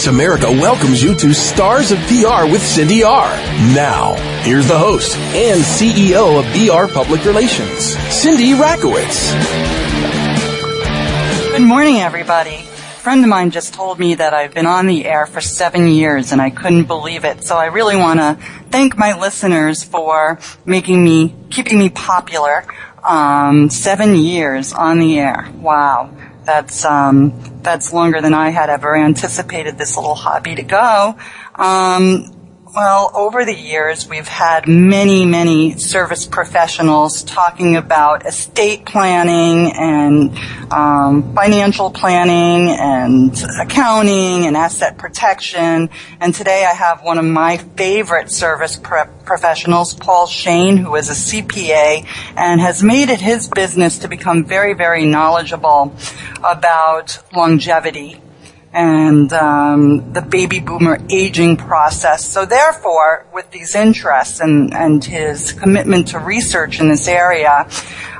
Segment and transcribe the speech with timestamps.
[0.00, 3.28] Voice America welcomes you to Stars of PR with Cindy R.
[3.74, 4.14] Now,
[4.44, 9.30] here's the host and CEO of VR Public Relations, Cindy Rakowitz.
[11.50, 12.54] Good morning, everybody.
[12.54, 15.86] A friend of mine just told me that I've been on the air for seven
[15.86, 17.44] years and I couldn't believe it.
[17.44, 18.38] So I really want to
[18.70, 22.64] thank my listeners for making me, keeping me popular.
[23.02, 25.50] Um, seven years on the air.
[25.56, 26.10] Wow.
[26.44, 31.16] That's, um, that's longer than I had ever anticipated this little hobby to go.
[31.54, 32.39] Um,
[32.74, 40.38] well, over the years, we've had many, many service professionals talking about estate planning and
[40.72, 45.90] um, financial planning and accounting and asset protection.
[46.20, 51.08] And today I have one of my favorite service pro- professionals, Paul Shane, who is
[51.08, 51.12] a
[51.42, 55.92] CPA and has made it his business to become very, very knowledgeable
[56.44, 58.20] about longevity
[58.72, 62.24] and um, the baby boomer aging process.
[62.24, 67.68] So therefore, with these interests and, and his commitment to research in this area,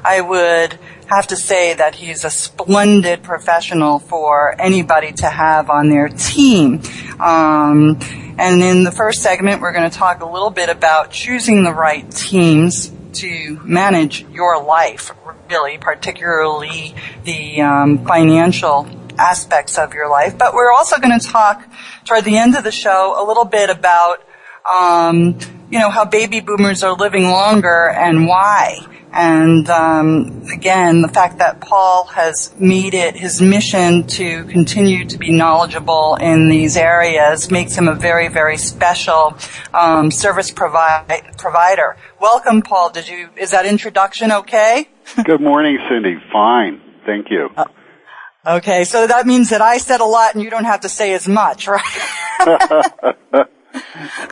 [0.04, 5.88] I would have to say that he's a splendid professional for anybody to have on
[5.88, 6.80] their team.
[7.20, 7.98] Um,
[8.38, 11.74] and in the first segment, we're going to talk a little bit about choosing the
[11.74, 15.10] right teams to manage your life,
[15.48, 18.88] really, particularly the um, financial
[19.20, 20.38] aspects of your life.
[20.38, 21.68] But we're also going to talk
[22.04, 24.24] toward the end of the show a little bit about,
[24.68, 25.38] um,
[25.70, 28.78] you know, how baby boomers are living longer and why.
[29.12, 35.18] And um, again, the fact that Paul has made it his mission to continue to
[35.18, 39.36] be knowledgeable in these areas makes him a very, very special
[39.74, 41.96] um, service provi- provider.
[42.20, 42.90] Welcome, Paul.
[42.90, 43.30] Did you?
[43.36, 44.88] Is that introduction okay?
[45.24, 46.14] Good morning, Cindy.
[46.32, 47.48] Fine, thank you.
[47.56, 47.64] Uh,
[48.46, 51.12] Okay, so that means that I said a lot and you don't have to say
[51.12, 51.82] as much, right?
[52.40, 53.46] I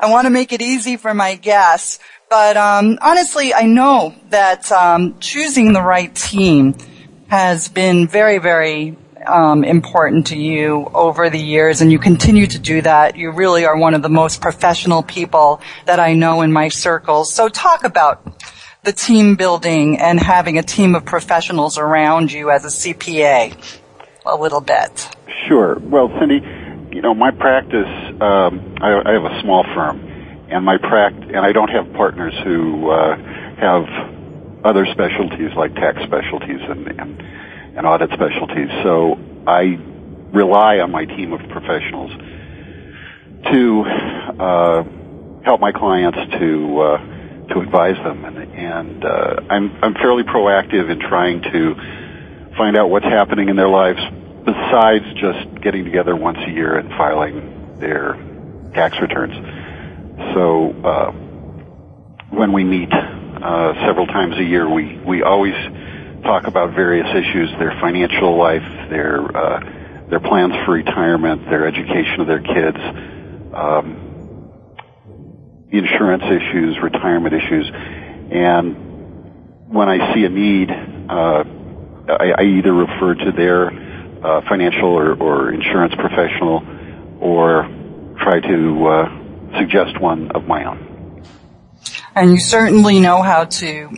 [0.04, 1.98] want to make it easy for my guests,
[2.30, 6.74] but um, honestly, I know that um, choosing the right team
[7.28, 12.58] has been very, very um, important to you over the years, and you continue to
[12.58, 13.16] do that.
[13.16, 17.34] You really are one of the most professional people that I know in my circles.
[17.34, 18.26] So, talk about
[18.84, 23.77] the team building and having a team of professionals around you as a CPA
[24.28, 25.08] a little bit.
[25.48, 25.78] Sure.
[25.78, 26.40] Well, Cindy,
[26.92, 27.88] you know, my practice,
[28.20, 30.00] um, I, I have a small firm,
[30.50, 33.16] and my pract, and I don't have partners who uh,
[33.60, 33.84] have
[34.64, 37.22] other specialties like tax specialties and, and,
[37.76, 38.68] and audit specialties.
[38.82, 39.78] So I
[40.32, 42.10] rely on my team of professionals
[43.50, 43.82] to
[44.38, 44.82] uh,
[45.44, 46.98] help my clients to uh,
[47.54, 51.74] to advise them, and, and uh, I'm I'm fairly proactive in trying to
[52.58, 54.00] find out what's happening in their lives
[54.44, 58.14] besides just getting together once a year and filing their
[58.74, 59.34] tax returns.
[60.34, 61.12] So uh,
[62.30, 65.54] when we meet uh, several times a year, we we always
[66.24, 69.60] talk about various issues: their financial life, their uh,
[70.10, 72.78] their plans for retirement, their education of their kids,
[73.54, 74.50] um,
[75.70, 77.70] insurance issues, retirement issues,
[78.32, 81.44] and when I see a need, uh,
[82.08, 83.68] I, I either refer to their
[84.24, 86.62] uh, financial or, or, insurance professional,
[87.20, 87.68] or
[88.20, 91.22] try to uh, suggest one of my own.
[92.14, 93.96] And you certainly know how to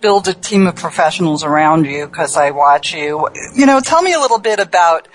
[0.00, 3.28] build a team of professionals around you because I watch you.
[3.54, 5.06] You know, tell me a little bit about,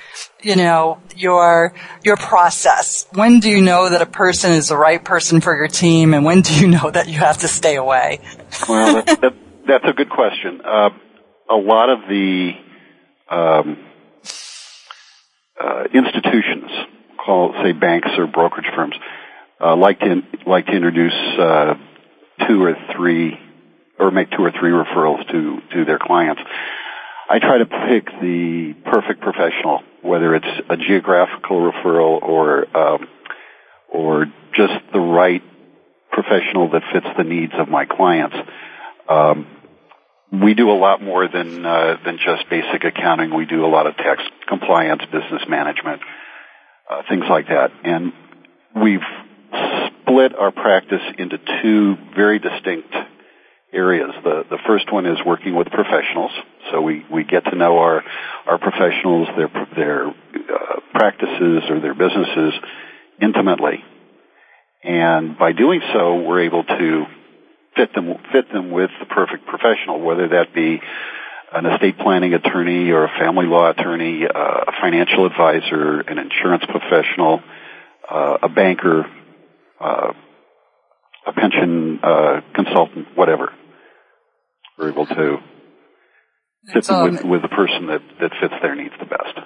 [0.42, 1.74] you know, your
[2.04, 3.06] your process.
[3.12, 6.24] When do you know that a person is the right person for your team, and
[6.24, 8.22] when do you know that you have to stay away?
[8.70, 9.34] well, that, that,
[9.68, 10.62] that's a good question.
[10.64, 10.90] Uh,
[11.50, 12.52] a lot of the
[13.30, 13.78] um,
[15.60, 16.70] uh, institutions,
[17.24, 18.96] call say banks or brokerage firms,
[19.62, 21.76] uh, like to like to introduce uh,
[22.48, 23.38] two or three,
[24.00, 26.42] or make two or three referrals to to their clients.
[27.30, 33.08] I try to pick the perfect professional, whether it's a geographical referral or um,
[33.90, 35.44] or just the right
[36.12, 38.36] professional that fits the needs of my clients.
[39.10, 39.48] Um,
[40.32, 43.34] we do a lot more than uh, than just basic accounting.
[43.34, 46.02] We do a lot of tax compliance, business management,
[46.90, 48.12] uh, things like that, and
[48.76, 49.06] we've
[49.88, 52.94] split our practice into two very distinct
[53.74, 54.12] areas.
[54.24, 56.32] The the first one is working with professionals.
[56.72, 58.04] So we, we get to know our
[58.46, 62.54] our professionals, their their uh, practices or their businesses
[63.22, 63.84] intimately,
[64.84, 67.06] and by doing so, we're able to
[67.78, 70.82] fit them fit them with the perfect professional, whether that be
[71.54, 76.64] an estate planning attorney or a family law attorney, uh, a financial advisor, an insurance
[76.66, 77.42] professional,
[78.10, 79.06] uh, a banker,
[79.80, 80.12] uh,
[81.26, 83.54] a pension uh, consultant, whatever.
[84.78, 85.38] We're able to
[86.74, 89.40] fit them with, with the person that, that fits their needs the best.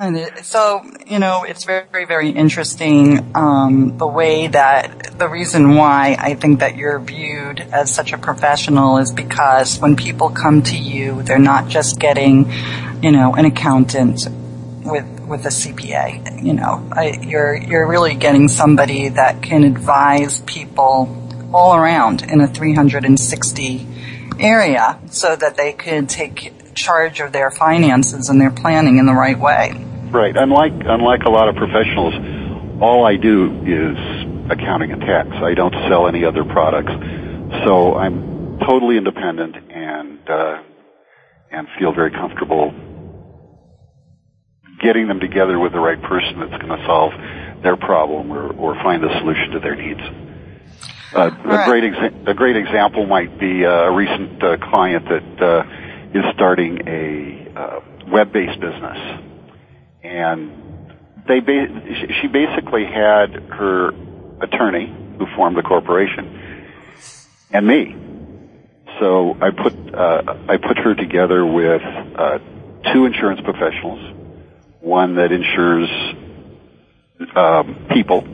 [0.00, 5.28] And it, so, you know, it's very, very, very interesting um, the way that the
[5.28, 10.30] reason why I think that you're viewed as such a professional is because when people
[10.30, 12.50] come to you, they're not just getting,
[13.02, 14.26] you know, an accountant
[14.86, 16.42] with with a CPA.
[16.42, 21.14] You know, I, you're you're really getting somebody that can advise people
[21.52, 23.86] all around in a 360
[24.38, 29.12] area, so that they could take charge of their finances and their planning in the
[29.12, 29.74] right way.
[30.10, 30.36] Right.
[30.36, 32.14] Unlike unlike a lot of professionals,
[32.82, 35.28] all I do is accounting and tax.
[35.30, 36.90] I don't sell any other products,
[37.64, 40.62] so I'm totally independent and uh,
[41.52, 42.74] and feel very comfortable
[44.80, 47.12] getting them together with the right person that's going to solve
[47.62, 50.00] their problem or, or find a solution to their needs.
[51.14, 55.42] Uh, a great exa- a great example might be uh, a recent uh, client that
[55.42, 57.80] uh, is starting a uh,
[58.10, 59.29] web-based business
[60.02, 60.52] and
[61.28, 61.68] they ba-
[62.20, 63.92] she basically had her
[64.40, 66.28] attorney who formed the corporation
[67.50, 67.94] and me.
[68.98, 71.82] So I put uh, I put her together with
[72.14, 72.38] uh,
[72.92, 74.00] two insurance professionals,
[74.80, 75.88] one that insures
[77.36, 78.24] um, people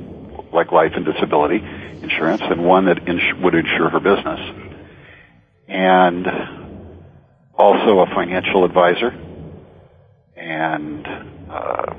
[0.52, 1.62] like life and disability
[2.02, 4.40] insurance, and one that ins- would insure her business,
[5.68, 6.26] and
[7.54, 9.14] also a financial advisor
[10.36, 11.06] and
[11.56, 11.94] uh,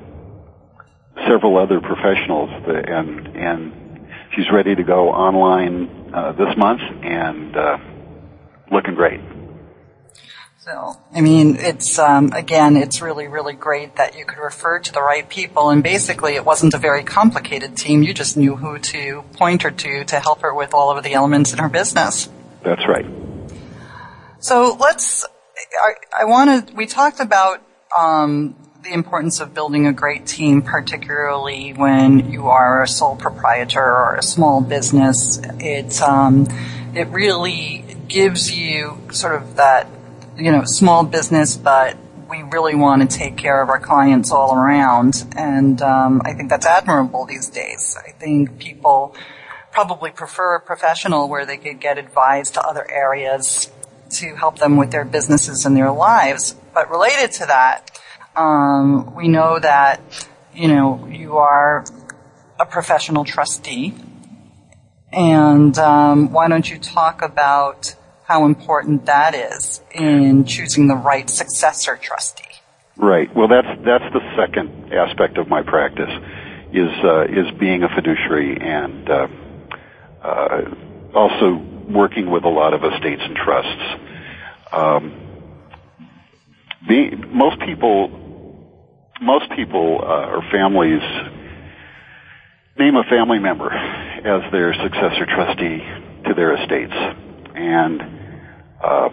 [1.26, 7.78] several other professionals, and and she's ready to go online uh, this month and uh,
[8.70, 9.20] looking great.
[10.58, 14.92] So, I mean, it's um, again, it's really, really great that you could refer to
[14.92, 18.02] the right people, and basically, it wasn't a very complicated team.
[18.02, 21.14] You just knew who to point her to to help her with all of the
[21.14, 22.28] elements in her business.
[22.62, 23.06] That's right.
[24.40, 25.24] So let's.
[25.86, 26.74] I, I want to.
[26.74, 27.62] We talked about
[27.98, 33.82] um, the importance of building a great team, particularly when you are a sole proprietor
[33.82, 35.40] or a small business.
[35.58, 36.46] It um,
[36.94, 39.88] it really gives you sort of that
[40.36, 41.96] you know small business, but
[42.30, 46.50] we really want to take care of our clients all around, and um, I think
[46.50, 47.96] that's admirable these days.
[48.06, 49.16] I think people
[49.72, 53.70] probably prefer a professional where they could get advice to other areas
[54.10, 56.54] to help them with their businesses and their lives.
[56.72, 57.90] But related to that,
[58.38, 60.00] um, we know that
[60.54, 61.84] you know you are
[62.60, 63.94] a professional trustee,
[65.12, 71.28] and um, why don't you talk about how important that is in choosing the right
[71.28, 72.44] successor trustee?
[72.96, 73.34] Right.
[73.34, 76.10] Well, that's that's the second aspect of my practice
[76.72, 79.28] is uh, is being a fiduciary and uh,
[80.22, 80.74] uh,
[81.14, 81.54] also
[81.88, 83.82] working with a lot of estates and trusts.
[84.70, 85.24] Um,
[87.32, 88.27] most people
[89.20, 91.02] most people uh, or families
[92.78, 95.78] name a family member as their successor trustee
[96.26, 96.94] to their estates,
[97.54, 98.02] and
[98.82, 99.08] uh,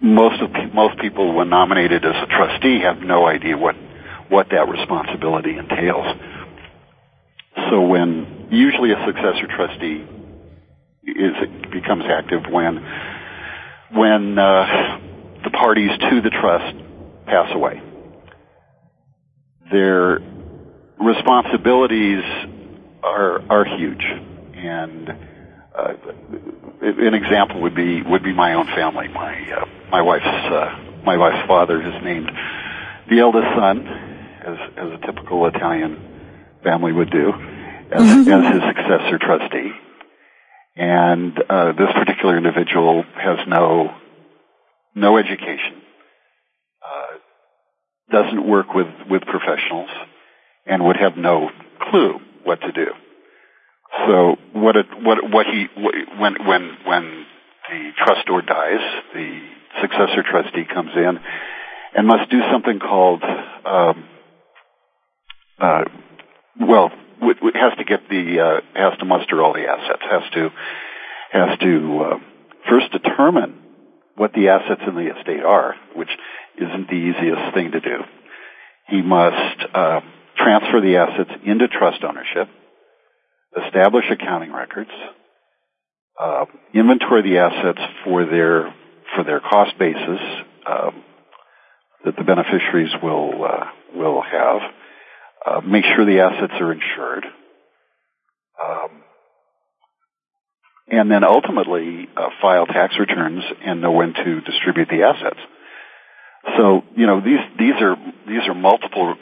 [0.00, 3.76] most of most people, when nominated as a trustee, have no idea what
[4.28, 6.06] what that responsibility entails.
[7.70, 10.04] So, when usually a successor trustee
[11.06, 11.34] is
[11.70, 12.76] becomes active when
[13.94, 14.98] when uh,
[15.44, 16.76] the parties to the trust
[17.26, 17.80] pass away
[19.70, 20.20] their
[20.98, 22.22] responsibilities
[23.02, 24.04] are are huge,
[24.54, 25.10] and
[25.76, 25.94] uh,
[26.80, 29.08] an example would be would be my own family.
[29.08, 32.30] My uh, my wife's uh, my wife's father is named
[33.10, 35.98] the eldest son, as as a typical Italian
[36.62, 37.32] family would do,
[37.90, 38.30] as, mm-hmm.
[38.30, 39.72] as his successor trustee.
[40.76, 43.94] And uh, this particular individual has no
[44.94, 45.81] no education,
[48.12, 49.90] doesn't work with, with professionals
[50.66, 51.50] and would have no
[51.90, 52.86] clue what to do.
[54.06, 57.26] So what it, what what he when when when
[57.68, 58.80] the trustor dies,
[59.12, 59.40] the
[59.80, 61.18] successor trustee comes in
[61.94, 63.22] and must do something called
[63.66, 64.08] um,
[65.60, 65.84] uh,
[66.58, 66.90] well
[67.54, 70.50] has to get the uh, has to muster all the assets has to
[71.32, 72.18] has to uh,
[72.68, 73.58] first determine
[74.16, 76.10] what the assets in the estate are, which
[76.56, 77.98] isn't the easiest thing to do.
[78.88, 80.00] He must uh,
[80.36, 82.48] transfer the assets into trust ownership,
[83.66, 84.90] establish accounting records,
[86.20, 86.44] uh,
[86.74, 88.74] inventory the assets for their
[89.14, 90.20] for their cost basis
[90.66, 91.04] um,
[92.04, 94.60] that the beneficiaries will uh, will have,
[95.46, 97.24] uh, make sure the assets are insured,
[98.62, 99.02] um,
[100.88, 105.40] and then ultimately uh, file tax returns and know when to distribute the assets.
[106.56, 107.96] So you know these these are
[108.26, 109.14] these are multiple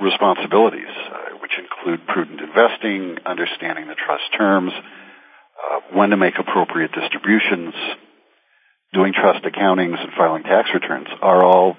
[0.00, 6.92] responsibilities, uh, which include prudent investing, understanding the trust terms, uh, when to make appropriate
[6.92, 7.74] distributions,
[8.92, 11.76] doing trust accountings, and filing tax returns are all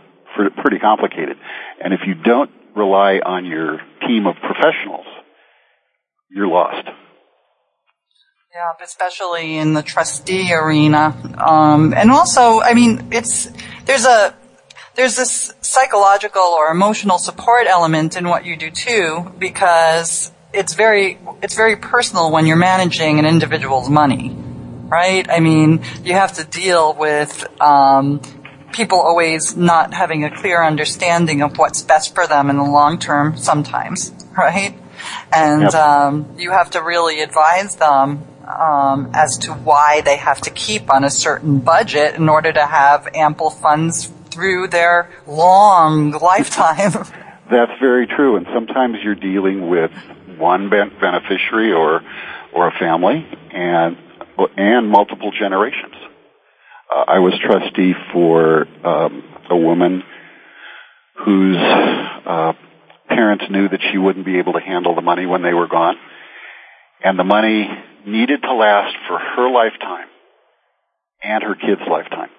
[0.61, 1.37] pretty complicated.
[1.83, 5.05] And if you don't rely on your team of professionals,
[6.29, 6.87] you're lost.
[8.53, 11.15] Yeah, especially in the trustee arena.
[11.37, 13.47] Um, and also, I mean, it's,
[13.85, 14.35] there's a,
[14.95, 21.19] there's this psychological or emotional support element in what you do too, because it's very,
[21.41, 24.35] it's very personal when you're managing an individual's money,
[24.87, 25.29] right?
[25.29, 28.21] I mean, you have to deal with, um,
[28.71, 32.99] people always not having a clear understanding of what's best for them in the long
[32.99, 34.75] term sometimes, right?
[35.33, 35.73] And yep.
[35.73, 40.91] um, you have to really advise them um, as to why they have to keep
[40.91, 46.93] on a certain budget in order to have ample funds through their long lifetime.
[47.51, 49.91] That's very true, and sometimes you're dealing with
[50.37, 52.01] one beneficiary or
[52.53, 53.97] or a family, and
[54.55, 55.95] and multiple generations.
[56.89, 60.03] Uh, I was trustee for um, a woman
[61.25, 62.53] whose uh,
[63.09, 65.95] parents knew that she wouldn't be able to handle the money when they were gone,
[67.03, 67.67] and the money
[68.05, 70.07] needed to last for her lifetime
[71.21, 72.29] and her kids' lifetime.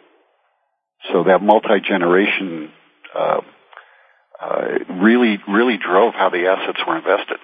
[1.13, 2.71] So that multi-generation
[3.15, 3.41] uh,
[4.41, 4.67] uh,
[5.01, 7.39] really, really drove how the assets were invested.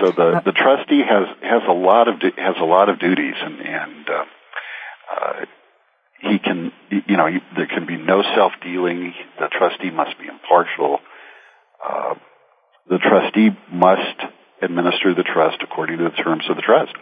[0.00, 3.60] So the, the trustee has has a lot of has a lot of duties, and
[3.60, 4.24] and uh,
[5.14, 5.44] uh,
[6.20, 9.14] he can you know there can be no self dealing.
[9.38, 10.98] The trustee must be impartial.
[11.84, 12.14] Uh,
[12.88, 14.20] the trustee must
[14.62, 16.92] administer the trust according to the terms of the trust.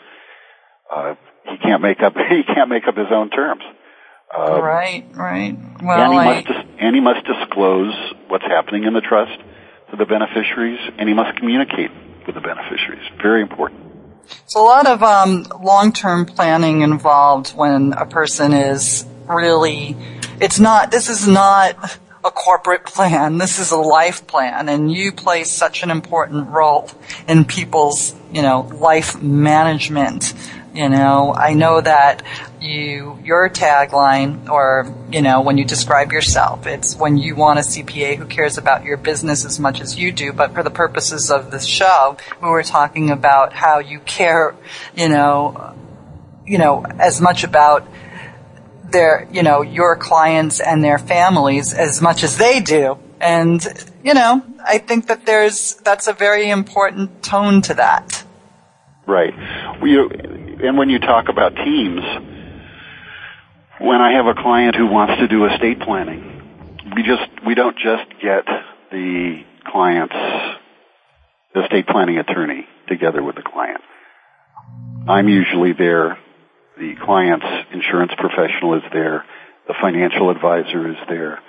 [0.95, 1.14] Uh,
[1.49, 3.62] he can't make up he can't make up his own terms.
[4.37, 5.57] Um, right, right.
[5.83, 6.35] Well, and he, I...
[6.35, 7.95] must dis- and he must disclose
[8.29, 9.41] what's happening in the trust
[9.91, 11.91] to the beneficiaries, and he must communicate
[12.26, 13.09] with the beneficiaries.
[13.23, 13.87] Very important.
[14.47, 19.97] So a lot of um, long-term planning involved when a person is really.
[20.41, 20.91] It's not.
[20.91, 23.38] This is not a corporate plan.
[23.38, 26.91] This is a life plan, and you play such an important role
[27.29, 30.35] in people's, you know, life management.
[30.76, 32.23] You know, I know that
[32.61, 37.62] you, your tagline, or, you know, when you describe yourself, it's when you want a
[37.62, 41.30] CPA who cares about your business as much as you do, but for the purposes
[41.30, 44.54] of the show, we were talking about how you care,
[44.95, 45.75] you know,
[46.47, 47.88] you know, as much about
[48.85, 52.99] their, you know, your clients and their families as much as they do.
[53.18, 53.66] And,
[54.04, 58.25] you know, I think that there's, that's a very important tone to that.
[59.06, 59.32] Right.
[59.80, 62.02] We, and when you talk about teams,
[63.78, 67.76] when I have a client who wants to do estate planning, we just we don't
[67.76, 68.46] just get
[68.90, 70.14] the client's
[71.54, 73.80] estate planning attorney together with the client.
[75.08, 76.18] I'm usually there.
[76.78, 79.25] The client's insurance professional is there.
[79.68, 81.40] The financial advisor is there.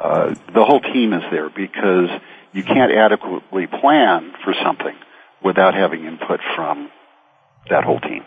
[0.00, 2.08] Uh, the whole team is there because
[2.52, 4.94] you can't adequately plan for something
[5.42, 6.90] without having input from
[7.70, 8.24] that whole team.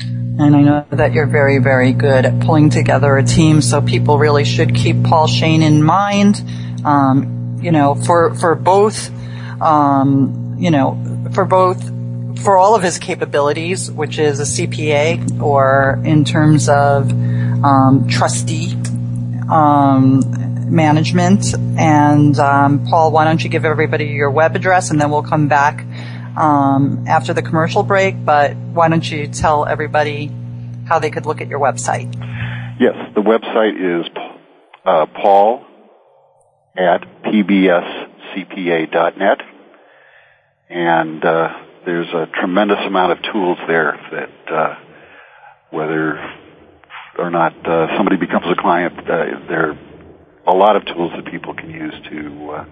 [0.00, 4.18] And I know that you're very, very good at pulling together a team, so people
[4.18, 6.42] really should keep Paul Shane in mind.
[6.84, 9.10] Um, you know, for for both,
[9.62, 11.82] um, you know, for both
[12.42, 17.10] for all of his capabilities, which is a CPA, or in terms of
[17.64, 18.76] um, trustee
[19.50, 20.20] um,
[20.68, 21.54] management.
[21.78, 25.48] And um, Paul, why don't you give everybody your web address, and then we'll come
[25.48, 25.84] back
[26.36, 30.30] um, after the commercial break, but why don't you tell everybody
[30.86, 32.14] how they could look at your website?
[32.78, 34.06] Yes, the website is
[34.84, 35.64] uh, Paul
[36.76, 37.98] at pbscpa.net.
[40.68, 41.48] And uh,
[41.84, 44.74] there's a tremendous amount of tools there that uh,
[45.70, 46.18] whether
[47.18, 49.78] or not uh, somebody becomes a client, uh, there are
[50.46, 52.64] a lot of tools that people can use to uh,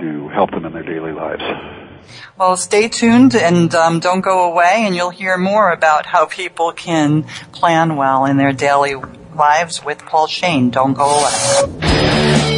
[0.00, 1.42] to help them in their daily lives.
[2.38, 6.72] Well, stay tuned and um, don't go away, and you'll hear more about how people
[6.72, 8.94] can plan well in their daily
[9.34, 10.70] lives with Paul Shane.
[10.70, 12.48] Don't go away.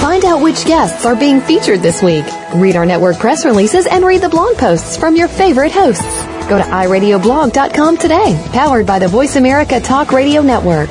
[0.00, 2.24] Find out which guests are being featured this week.
[2.54, 6.26] Read our network press releases and read the blog posts from your favorite hosts.
[6.48, 10.90] Go to iradioblog.com today, powered by the Voice America Talk Radio Network.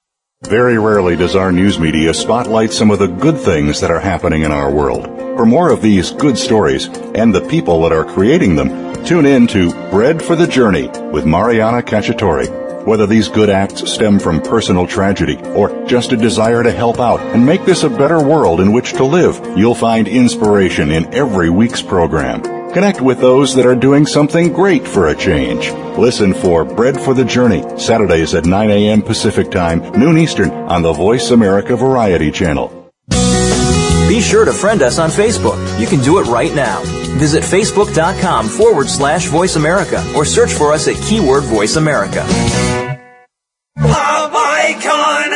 [0.43, 4.41] Very rarely does our news media spotlight some of the good things that are happening
[4.41, 5.05] in our world.
[5.05, 9.45] For more of these good stories and the people that are creating them, tune in
[9.47, 12.85] to Bread for the Journey with Mariana Cacciatore.
[12.87, 17.19] Whether these good acts stem from personal tragedy or just a desire to help out
[17.19, 21.51] and make this a better world in which to live, you'll find inspiration in every
[21.51, 22.60] week's program.
[22.73, 25.71] Connect with those that are doing something great for a change.
[25.97, 29.01] Listen for Bread for the Journey, Saturdays at 9 a.m.
[29.01, 32.89] Pacific Time, noon Eastern, on the Voice America Variety Channel.
[34.07, 35.57] Be sure to friend us on Facebook.
[35.81, 36.81] You can do it right now.
[37.19, 42.25] Visit facebook.com forward slash voice America or search for us at keyword voice America.
[43.79, 45.31] Pop icon!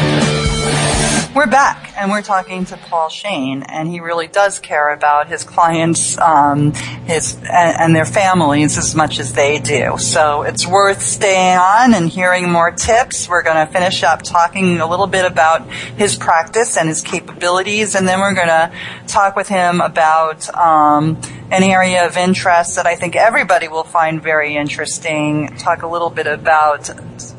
[1.39, 5.45] We're back, and we're talking to Paul Shane, and he really does care about his
[5.45, 6.73] clients, um,
[7.07, 9.99] his and, and their families as much as they do.
[9.99, 13.29] So it's worth staying on and hearing more tips.
[13.29, 17.95] We're going to finish up talking a little bit about his practice and his capabilities,
[17.95, 18.73] and then we're going to
[19.07, 21.21] talk with him about um,
[21.53, 25.57] an area of interest that I think everybody will find very interesting.
[25.57, 26.91] Talk a little bit about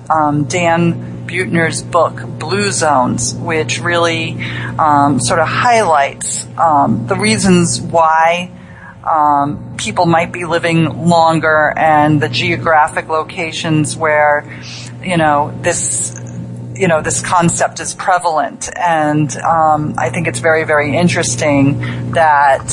[0.09, 4.41] um, Dan Buettner's book, Blue Zones, which really
[4.79, 8.51] um, sort of highlights um, the reasons why
[9.03, 14.43] um, people might be living longer and the geographic locations where,
[15.03, 16.15] you know, this
[16.75, 22.65] you know this concept is prevalent, and um, I think it's very, very interesting that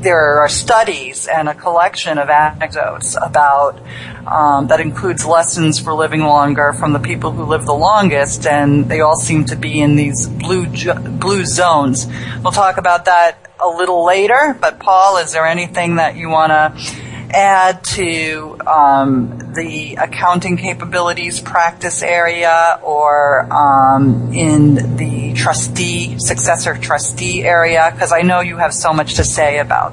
[0.00, 3.80] there are studies and a collection of anecdotes about
[4.26, 8.88] um, that includes lessons for living longer from the people who live the longest, and
[8.88, 12.06] they all seem to be in these blue blue zones.
[12.42, 14.56] We'll talk about that a little later.
[14.60, 21.40] But Paul, is there anything that you want to add to um, the accounting capabilities
[21.40, 27.90] practice area or um, in the trustee, successor trustee area?
[27.92, 29.92] Because I know you have so much to say about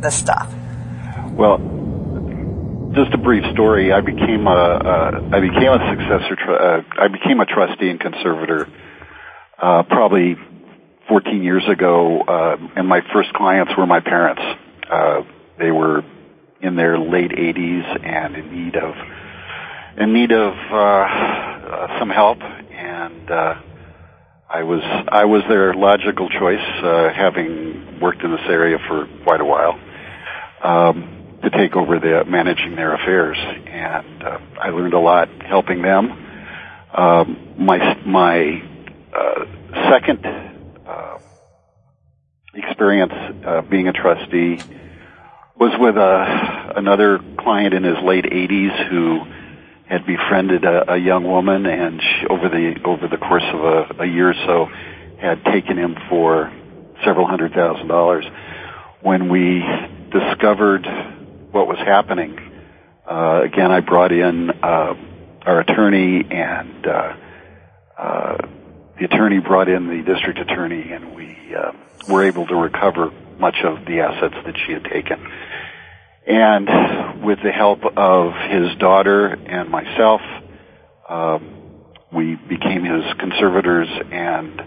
[0.00, 0.52] this stuff.
[1.32, 1.58] Well,
[2.94, 3.92] just a brief story.
[3.92, 6.36] I became a I became a successor.
[6.50, 8.68] Uh, I became a trustee and conservator
[9.58, 10.36] uh, probably
[11.08, 14.42] 14 years ago, uh, and my first clients were my parents.
[14.90, 15.22] Uh,
[15.58, 16.02] they were
[16.62, 18.94] in their late 80s and in need of
[19.96, 23.60] in need of uh, uh, some help, and uh,
[24.48, 29.40] I was I was their logical choice, uh, having worked in this area for quite
[29.40, 29.78] a while,
[30.62, 35.82] um, to take over the managing their affairs, and uh, I learned a lot helping
[35.82, 36.10] them.
[36.94, 38.62] Um, my my
[39.14, 39.44] uh,
[39.90, 40.24] second
[40.86, 41.18] uh,
[42.54, 43.12] experience
[43.44, 44.58] uh, being a trustee
[45.62, 49.20] was with a, another client in his late 80s who
[49.86, 54.02] had befriended a, a young woman, and she, over the over the course of a,
[54.02, 54.66] a year or so,
[55.20, 56.52] had taken him for
[57.04, 58.24] several hundred thousand dollars.
[59.02, 59.62] When we
[60.10, 60.84] discovered
[61.52, 62.36] what was happening,
[63.08, 64.94] uh, again, I brought in uh,
[65.42, 67.16] our attorney, and uh,
[67.96, 68.36] uh,
[68.98, 71.70] the attorney brought in the district attorney, and we uh,
[72.08, 75.18] were able to recover much of the assets that she had taken.
[76.26, 80.20] And with the help of his daughter and myself,
[81.08, 81.58] um,
[82.14, 84.60] we became his conservators and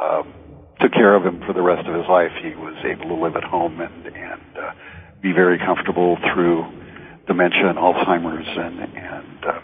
[0.00, 0.34] um,
[0.80, 2.32] took care of him for the rest of his life.
[2.42, 4.72] He was able to live at home and and uh,
[5.20, 6.64] be very comfortable through
[7.26, 9.60] dementia and Alzheimer's and and uh,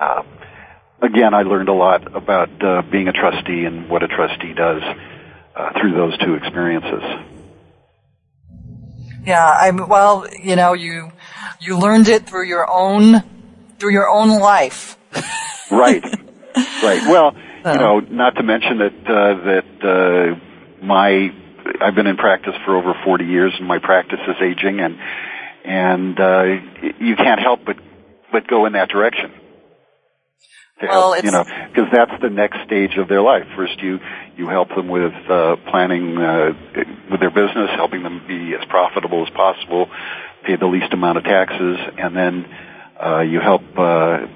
[0.00, 0.22] uh,
[1.02, 4.82] again, I learned a lot about uh, being a trustee and what a trustee does
[5.54, 7.31] uh, through those two experiences.
[9.24, 11.12] Yeah, I'm well, you know, you
[11.60, 13.22] you learned it through your own
[13.78, 14.96] through your own life.
[15.70, 16.04] right.
[16.54, 17.00] Right.
[17.08, 21.30] Well, you know, not to mention that uh, that uh, my
[21.80, 24.98] I've been in practice for over 40 years, and my practice is aging, and
[25.64, 26.42] and uh,
[26.98, 27.76] you can't help but
[28.30, 29.32] but go in that direction.
[30.90, 33.44] Well, you know, because that's the next stage of their life.
[33.56, 33.98] First, you
[34.36, 36.52] you help them with uh, planning uh,
[37.10, 39.88] with their business, helping them be as profitable as possible,
[40.44, 42.46] pay the least amount of taxes, and then
[43.02, 44.26] uh, you help uh,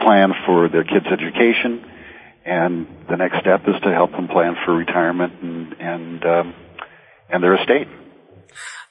[0.00, 1.84] plan for their kids' education.
[2.44, 6.54] And the next step is to help them plan for retirement and and um,
[7.28, 7.88] and their estate.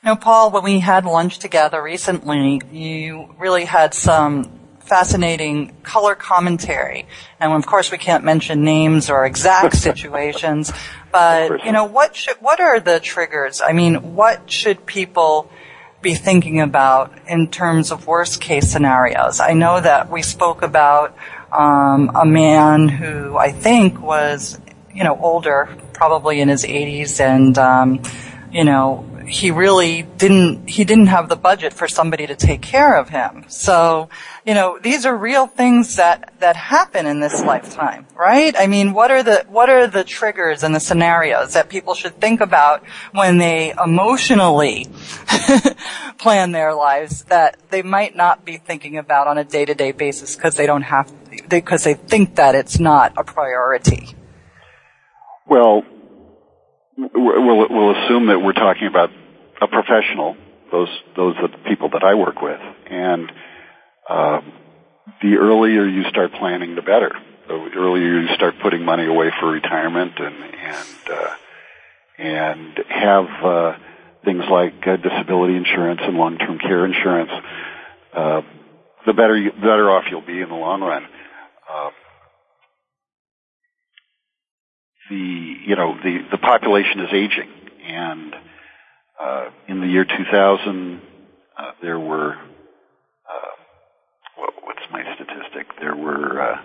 [0.03, 4.58] Now, Paul, when we had lunch together recently, you really had some
[4.89, 7.05] fascinating color commentary.
[7.39, 10.73] And of course, we can't mention names or exact situations,
[11.11, 13.61] but you know, what should, what are the triggers?
[13.61, 15.49] I mean, what should people
[16.01, 19.39] be thinking about in terms of worst case scenarios?
[19.39, 21.15] I know that we spoke about
[21.51, 24.59] um, a man who I think was,
[24.93, 28.01] you know, older, probably in his 80s, and um,
[28.51, 32.97] you know, he really didn't he didn't have the budget for somebody to take care
[32.97, 33.45] of him.
[33.47, 34.09] So,
[34.45, 38.55] you know, these are real things that that happen in this lifetime, right?
[38.57, 42.19] I mean, what are the what are the triggers and the scenarios that people should
[42.19, 44.87] think about when they emotionally
[46.17, 50.55] plan their lives that they might not be thinking about on a day-to-day basis because
[50.55, 51.11] they don't have
[51.47, 54.15] because they, they think that it's not a priority.
[55.45, 55.83] Well,
[56.99, 59.09] we'll, we'll assume that we're talking about
[59.61, 60.35] a professional.
[60.71, 62.59] Those those are the people that I work with,
[62.89, 63.31] and
[64.07, 64.41] uh,
[65.21, 67.11] the earlier you start planning, the better.
[67.47, 71.35] The earlier you start putting money away for retirement, and and uh,
[72.19, 73.77] and have uh,
[74.23, 77.31] things like uh, disability insurance and long-term care insurance,
[78.13, 78.41] uh,
[79.07, 81.05] the better you, better off you'll be in the long run.
[81.67, 81.89] Uh,
[85.09, 87.49] the you know the the population is aging,
[87.83, 88.33] and
[89.19, 91.01] uh, in the year 2000,
[91.57, 93.53] uh, there were uh,
[94.37, 95.67] what, what's my statistic?
[95.81, 96.61] There were uh,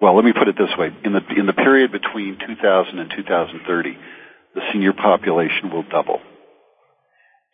[0.00, 3.10] well, let me put it this way: in the in the period between 2000 and
[3.10, 3.98] 2030,
[4.54, 6.20] the senior population will double.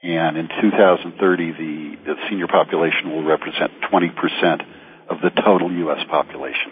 [0.01, 4.62] And in 2030, the, the senior population will represent 20%
[5.11, 6.07] of the total U.S.
[6.09, 6.71] population.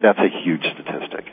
[0.00, 1.24] That's a huge statistic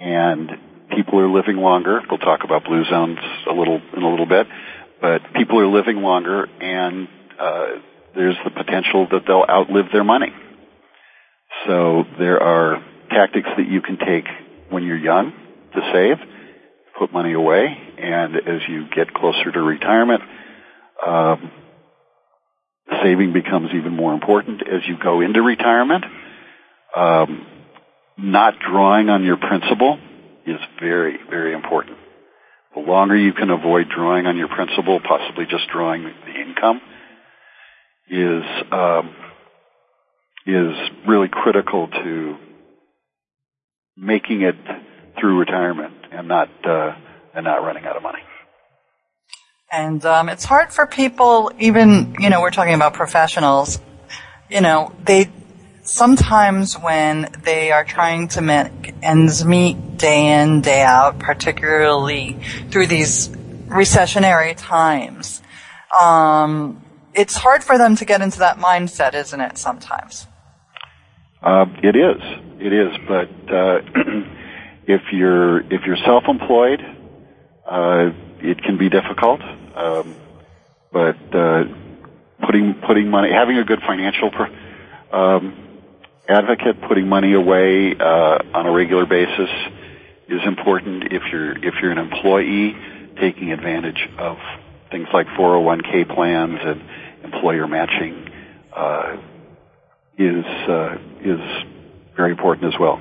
[0.00, 0.50] and
[0.96, 2.00] people are living longer.
[2.10, 4.46] We'll talk about blue zones a little in a little bit,
[5.00, 7.08] but people are living longer, and
[7.38, 7.66] uh,
[8.14, 10.32] there's the potential that they'll outlive their money.
[11.66, 14.26] So there are tactics that you can take
[14.70, 15.32] when you're young
[15.74, 16.16] to save,
[16.98, 20.22] put money away, and as you get closer to retirement,
[21.06, 21.50] um,
[23.02, 26.04] saving becomes even more important as you go into retirement.
[26.96, 27.46] Um,
[28.22, 29.98] not drawing on your principal
[30.46, 31.96] is very, very important.
[32.74, 36.80] The longer you can avoid drawing on your principal, possibly just drawing the income,
[38.08, 39.14] is um,
[40.46, 40.74] is
[41.06, 42.36] really critical to
[43.96, 44.56] making it
[45.18, 46.94] through retirement and not uh,
[47.34, 48.20] and not running out of money.
[49.72, 53.80] And um, it's hard for people, even you know, we're talking about professionals.
[54.48, 55.30] You know, they
[55.82, 62.38] sometimes when they are trying to make ends meet day in, day out, particularly
[62.70, 65.42] through these recessionary times,
[66.00, 66.82] um,
[67.14, 70.26] it's hard for them to get into that mindset, isn't it, sometimes?
[71.42, 72.22] Uh, it is.
[72.60, 72.96] It is.
[73.08, 73.80] But uh,
[74.86, 76.80] if you're if you're self-employed,
[77.66, 79.40] uh, it can be difficult.
[79.74, 80.14] Um,
[80.92, 81.64] but uh,
[82.44, 84.30] putting putting money, having a good financial
[85.12, 85.69] um,
[86.30, 89.50] advocate, putting money away uh, on a regular basis
[90.28, 91.12] is important.
[91.12, 92.74] If you're if you're an employee,
[93.20, 94.36] taking advantage of
[94.90, 96.82] things like 401k plans and
[97.24, 98.28] employer matching
[98.74, 99.16] uh,
[100.18, 101.40] is uh, is
[102.16, 103.00] very important as well.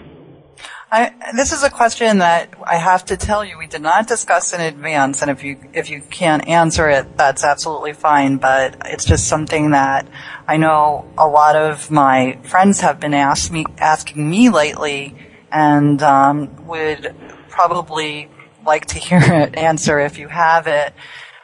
[0.91, 4.53] I, this is a question that I have to tell you we did not discuss
[4.53, 8.37] in advance, and if you if you can't answer it, that's absolutely fine.
[8.37, 10.07] But it's just something that
[10.47, 15.15] I know a lot of my friends have been me asking me lately,
[15.51, 17.15] and um, would
[17.49, 18.29] probably
[18.65, 20.93] like to hear it answer if you have it.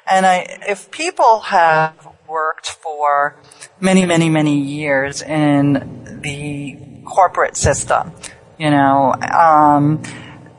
[0.09, 3.35] And I, if people have worked for
[3.79, 8.11] many, many, many years in the corporate system,
[8.57, 10.01] you know, um,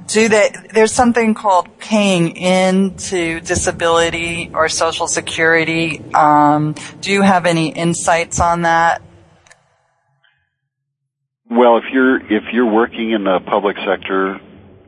[0.06, 6.00] do they, there's something called paying into disability or social security.
[6.14, 9.02] Um, do you have any insights on that?
[11.50, 14.40] Well, if you're, if you're working in the public sector,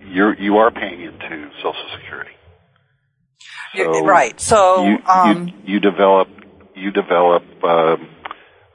[0.04, 2.30] you're, you are paying into social security.
[3.76, 4.40] So right.
[4.40, 6.28] So, you, um, you, you develop,
[6.74, 7.96] you develop, uh,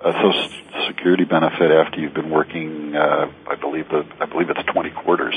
[0.06, 0.50] a social
[0.88, 5.36] security benefit after you've been working, uh, I believe the, I believe it's 20 quarters.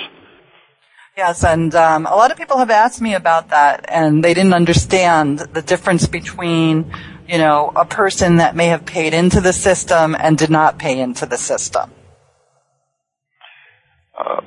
[1.17, 4.53] Yes, and um, a lot of people have asked me about that, and they didn't
[4.53, 6.93] understand the difference between,
[7.27, 11.01] you know, a person that may have paid into the system and did not pay
[11.01, 11.91] into the system.
[14.19, 14.43] Uh,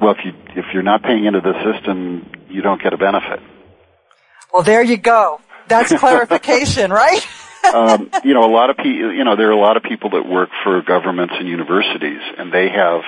[0.00, 3.40] well, if you if you're not paying into the system, you don't get a benefit.
[4.52, 5.40] Well, there you go.
[5.66, 7.26] That's clarification, right?
[7.74, 10.10] Um, you know, a lot of people, you know, there are a lot of people
[10.10, 13.00] that work for governments and universities, and they have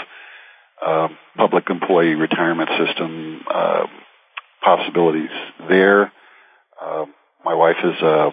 [0.84, 3.86] uh, public employee retirement system uh,
[4.62, 5.30] possibilities
[5.68, 6.12] there.
[6.80, 7.06] Uh,
[7.44, 8.30] my wife is a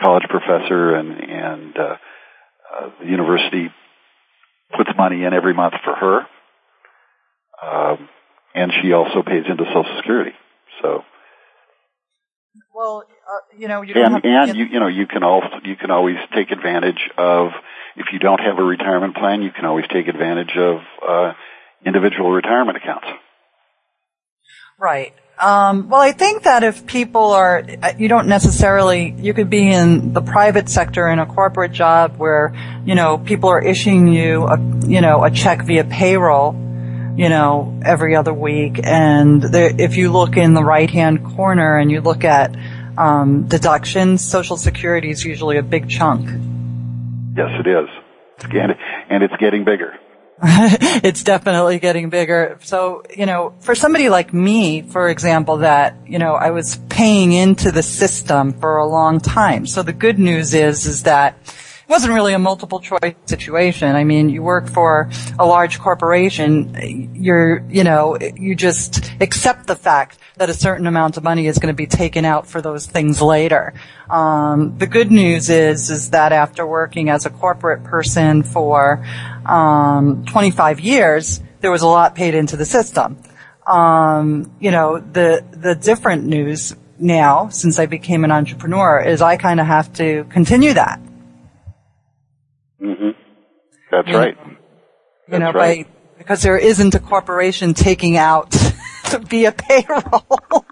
[0.00, 1.96] college professor, and and uh,
[2.74, 3.70] uh, the university
[4.76, 6.20] puts money in every month for her,
[7.62, 8.08] um,
[8.54, 10.32] and she also pays into Social Security.
[10.82, 11.04] So.
[12.78, 15.90] Well, uh, you know, you and and you you know you can also you can
[15.90, 17.48] always take advantage of
[17.96, 21.32] if you don't have a retirement plan, you can always take advantage of uh,
[21.84, 23.08] individual retirement accounts.
[24.78, 25.12] Right.
[25.40, 27.64] Um, well, I think that if people are,
[27.96, 32.54] you don't necessarily, you could be in the private sector in a corporate job where,
[32.84, 36.52] you know, people are issuing you a, you know, a check via payroll,
[37.18, 38.78] you know, every other week.
[38.84, 42.56] And there, if you look in the right hand corner and you look at,
[42.96, 46.26] um, deductions, social security is usually a big chunk.
[47.36, 47.88] Yes, it is.
[49.10, 49.94] And it's getting bigger.
[50.42, 52.56] it's definitely getting bigger.
[52.62, 57.32] So, you know, for somebody like me, for example, that, you know, I was paying
[57.32, 59.66] into the system for a long time.
[59.66, 61.36] So the good news is, is that
[61.88, 63.96] wasn't really a multiple choice situation.
[63.96, 69.74] I mean, you work for a large corporation, you're, you know, you just accept the
[69.74, 72.86] fact that a certain amount of money is going to be taken out for those
[72.86, 73.72] things later.
[74.10, 79.04] Um, the good news is, is that after working as a corporate person for
[79.46, 83.18] um, 25 years, there was a lot paid into the system.
[83.66, 89.36] Um, you know, the the different news now, since I became an entrepreneur, is I
[89.36, 91.00] kind of have to continue that.
[92.80, 93.10] Mm-hmm.
[93.90, 94.36] That's you right.
[94.36, 94.58] Know, you
[95.28, 95.86] That's know, right.
[95.86, 98.52] by, because there isn't a corporation taking out
[99.22, 100.66] via payroll.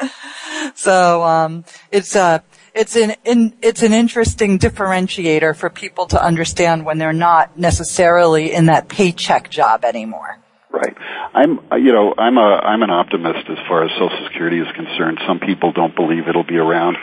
[0.74, 2.42] so um, it's a
[2.74, 8.52] it's an in, it's an interesting differentiator for people to understand when they're not necessarily
[8.52, 10.38] in that paycheck job anymore.
[10.70, 10.96] Right.
[11.34, 15.18] I'm you know I'm a I'm an optimist as far as Social Security is concerned.
[15.26, 16.96] Some people don't believe it'll be around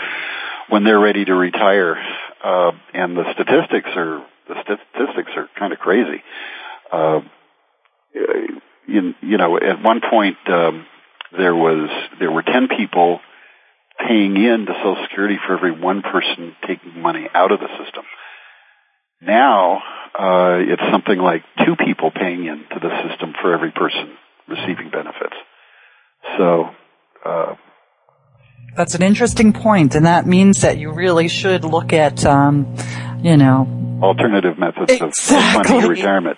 [0.69, 1.95] when they're ready to retire,
[2.43, 6.21] uh, and the statistics are the statistics are kind of crazy.
[6.91, 7.21] Uh,
[8.88, 10.86] you, you know, at one point um,
[11.38, 13.19] there was there were ten people
[13.99, 18.03] paying in to Social Security for every one person taking money out of the system.
[19.21, 19.81] Now
[20.17, 24.89] uh, it's something like two people paying in to the system for every person receiving
[24.91, 25.36] benefits.
[26.38, 26.69] So.
[27.25, 27.55] Uh,
[28.76, 32.76] that's an interesting point, and that means that you really should look at, um,
[33.22, 35.60] you know, alternative methods exactly.
[35.60, 36.38] of funding retirement.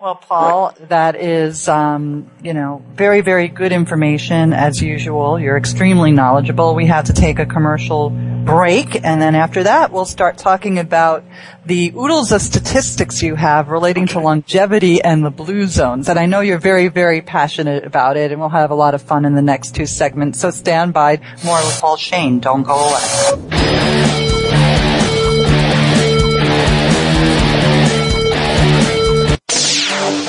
[0.00, 5.38] Well, Paul, that is, um, you know, very, very good information as usual.
[5.38, 6.74] You're extremely knowledgeable.
[6.74, 11.22] We have to take a commercial break, and then after that, we'll start talking about
[11.66, 16.08] the oodles of statistics you have relating to longevity and the blue zones.
[16.08, 19.02] And I know you're very, very passionate about it, and we'll have a lot of
[19.02, 20.40] fun in the next two segments.
[20.40, 21.20] So stand by.
[21.44, 22.40] More with Paul Shane.
[22.40, 24.29] Don't go away.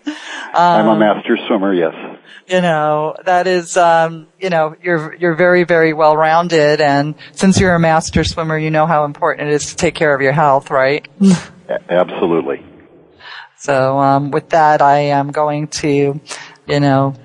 [0.53, 2.14] I'm a master swimmer, yes.
[2.47, 6.81] You know, that is, um, you know, you're, you're very, very well rounded.
[6.81, 10.13] And since you're a master swimmer, you know how important it is to take care
[10.13, 11.07] of your health, right?
[11.89, 12.63] Absolutely.
[13.57, 16.19] So, um, with that, I am going to,
[16.67, 17.15] you know,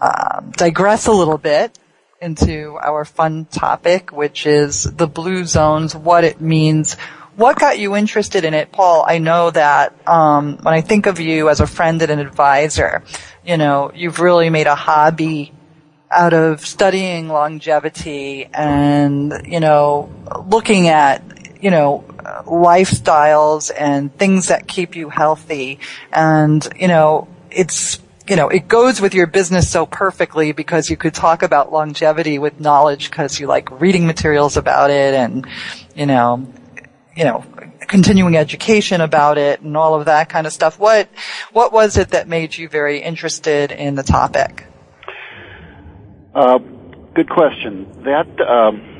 [0.00, 1.76] um, digress a little bit
[2.20, 6.96] into our fun topic, which is the blue zones, what it means.
[7.38, 9.04] What got you interested in it, Paul?
[9.06, 13.04] I know that um, when I think of you as a friend and an advisor,
[13.46, 15.52] you know, you've really made a hobby
[16.10, 20.12] out of studying longevity and, you know,
[20.48, 21.22] looking at,
[21.62, 22.04] you know,
[22.44, 25.78] lifestyles and things that keep you healthy.
[26.12, 30.96] And, you know, it's, you know, it goes with your business so perfectly because you
[30.96, 35.46] could talk about longevity with knowledge because you like reading materials about it and,
[35.94, 36.44] you know,
[37.18, 37.44] you know,
[37.88, 40.78] continuing education about it and all of that kind of stuff.
[40.78, 41.08] What,
[41.52, 44.64] what was it that made you very interested in the topic?
[46.32, 48.04] Uh, good question.
[48.04, 48.98] That um,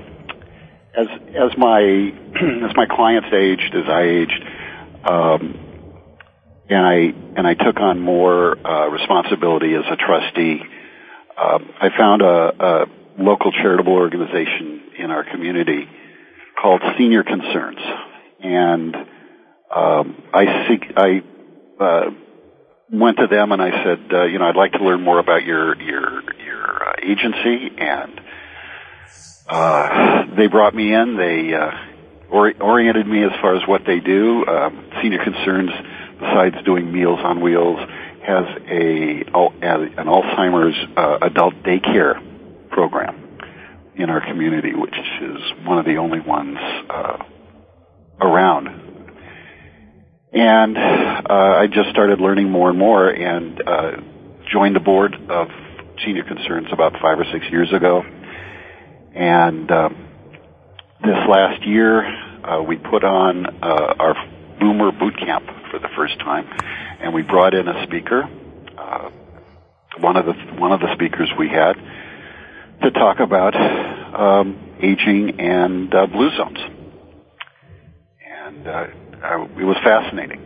[0.97, 1.81] as as my
[2.69, 4.45] as my clients aged, as I aged,
[5.05, 5.55] um,
[6.69, 6.97] and I
[7.39, 10.61] and I took on more uh, responsibility as a trustee.
[11.37, 15.89] Uh, I found a, a local charitable organization in our community
[16.61, 17.79] called Senior Concerns,
[18.41, 18.95] and
[19.75, 21.23] um, I seek I
[21.81, 22.11] uh,
[22.91, 25.45] went to them and I said, uh, you know, I'd like to learn more about
[25.45, 28.21] your your your uh, agency, and
[29.49, 31.17] uh, they brought me in.
[31.17, 31.71] They uh,
[32.31, 34.47] or- oriented me as far as what they do.
[34.47, 35.71] Um, Senior Concerns,
[36.19, 37.79] besides doing Meals on Wheels,
[38.27, 43.39] has a an Alzheimer's uh, adult daycare program
[43.97, 47.25] in our community, which is one of the only ones uh,
[48.21, 48.69] around.
[50.33, 53.91] And uh, I just started learning more and more, and uh,
[54.53, 55.49] joined the board of
[56.05, 58.03] Senior Concerns about five or six years ago.
[59.15, 60.09] And um,
[61.03, 64.15] this last year, uh, we put on uh, our
[64.61, 66.47] Boomer Boot Camp for the first time,
[67.01, 68.25] and we brought in a speaker.
[68.77, 69.11] Uh,
[70.01, 71.75] one of the one of the speakers we had
[72.83, 76.59] to talk about um, aging and uh, blue zones,
[78.59, 80.45] and uh, uh, it was fascinating.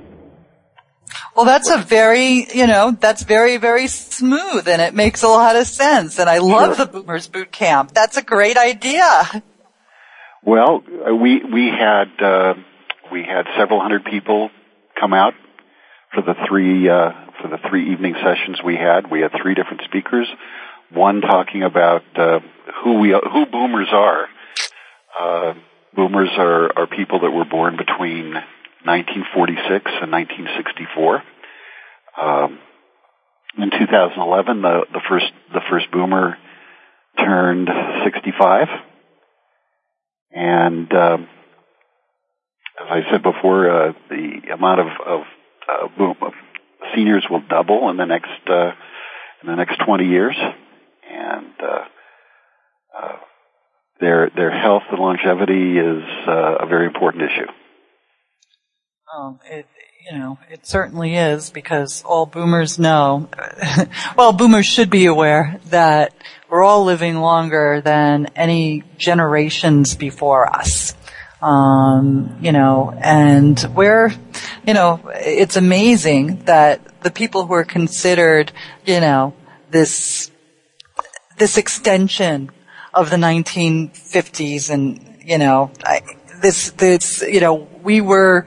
[1.37, 5.57] Well, that's a very, you know, that's very, very smooth and it makes a lot
[5.57, 6.19] of sense.
[6.19, 6.87] And I love Sure.
[6.87, 7.93] the Boomers Boot Camp.
[7.93, 9.43] That's a great idea.
[10.45, 12.55] Well, uh, we we had uh,
[13.13, 14.51] we had several hundred people
[14.99, 15.35] come out
[16.13, 19.11] for the three uh, for the three evening sessions we had.
[19.11, 20.29] We had three different speakers.
[20.91, 22.41] One talking about uh,
[22.83, 24.27] who we who boomers are.
[25.95, 28.33] Boomers are are people that were born between
[28.85, 31.23] 1946 and 1964.
[32.21, 32.59] Um,
[33.59, 36.37] in 2011, the, the first the first boomer
[37.19, 37.69] turned
[38.05, 38.69] 65,
[40.33, 41.29] and um,
[42.81, 45.21] as I said before, uh, the amount of, of,
[45.69, 46.33] uh, boom, of
[46.95, 48.73] seniors will double in the next uh,
[49.43, 50.37] in the next 20 years,
[51.11, 51.85] and uh,
[52.99, 53.17] uh,
[54.03, 57.47] their their health and longevity is uh, a very important issue.
[59.17, 59.67] Um, it,
[60.11, 63.29] you know, it certainly is because all boomers know,
[64.17, 66.13] well, boomers should be aware that
[66.51, 70.95] we're all living longer than any generations before us.
[71.41, 74.13] Um, you know, and we're,
[74.67, 78.51] you know, it's amazing that the people who are considered,
[78.85, 79.35] you know,
[79.71, 80.31] this,
[81.39, 82.51] this extension
[82.95, 86.03] of the 1950s and, you know, I,
[86.43, 88.47] this, this, you know, we were,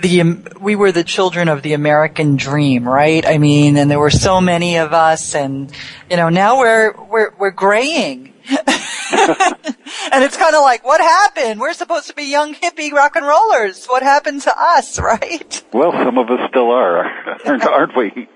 [0.00, 0.22] the
[0.60, 3.24] we were the children of the American dream, right?
[3.24, 5.72] I mean, and there were so many of us, and
[6.10, 8.32] you know, now we're we're we're graying.
[8.48, 11.60] and it's kind of like, what happened?
[11.60, 13.86] We're supposed to be young hippie rock and rollers.
[13.86, 15.64] What happened to us, right?
[15.72, 17.06] Well, some of us still are,
[17.46, 18.28] aren't we?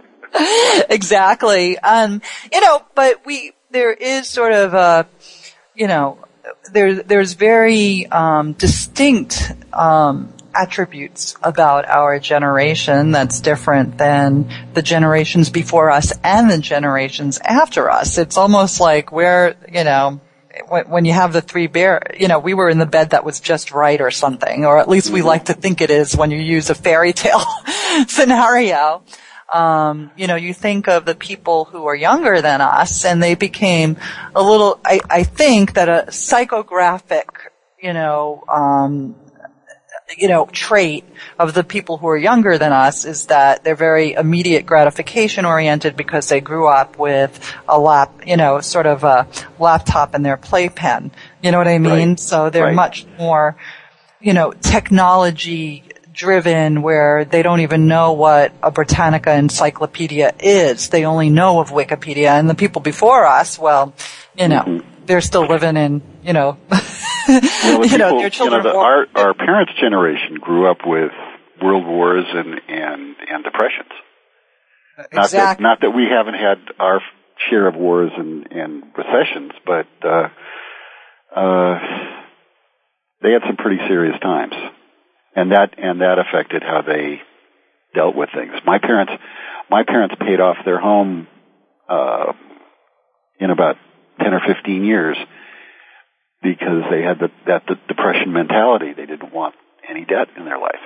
[0.88, 1.78] exactly.
[1.78, 2.22] Um,
[2.52, 5.06] you know, but we there is sort of a,
[5.78, 6.18] you know,
[6.72, 15.50] there there's very um, distinct um, attributes about our generation that's different than the generations
[15.50, 18.18] before us and the generations after us.
[18.18, 20.20] It's almost like we're, you know,
[20.68, 23.38] when, you have the three bear, you know, we were in the bed that was
[23.38, 26.38] just right or something, or at least we like to think it is when you
[26.38, 27.44] use a fairy tale
[28.08, 29.04] scenario.
[29.52, 33.34] Um, you know, you think of the people who are younger than us and they
[33.34, 33.96] became
[34.34, 37.24] a little, I, I think that a psychographic,
[37.80, 39.14] you know, um,
[40.16, 41.04] you know, trait
[41.38, 45.96] of the people who are younger than us is that they're very immediate gratification oriented
[45.96, 49.26] because they grew up with a lap, you know, sort of a
[49.58, 51.10] laptop in their playpen.
[51.42, 52.10] You know what I mean?
[52.10, 52.20] Right.
[52.20, 52.74] So they're Right.
[52.74, 53.56] much more,
[54.20, 55.84] you know, technology
[56.18, 60.90] driven where they don't even know what a Britannica encyclopedia is.
[60.90, 63.94] They only know of Wikipedia and the people before us, well,
[64.36, 66.58] you know, they're still living in, you know,
[67.28, 71.12] you know, people- their children the, our our parents' generation grew up with
[71.62, 73.92] world wars and and and depressions.
[74.98, 75.62] Not that exactly.
[75.62, 77.00] not that we haven't had our
[77.48, 80.28] share of wars and and recessions, but uh,
[81.34, 81.78] uh,
[83.22, 84.54] they had some pretty serious times,
[85.38, 87.20] and that and that affected how they
[87.94, 88.52] dealt with things.
[88.66, 89.12] My parents,
[89.70, 91.26] my parents paid off their home
[91.88, 92.32] uh,
[93.38, 93.76] in about
[94.20, 95.16] ten or fifteen years
[96.42, 98.92] because they had the, that the depression mentality.
[98.96, 99.54] They didn't want
[99.88, 100.84] any debt in their life.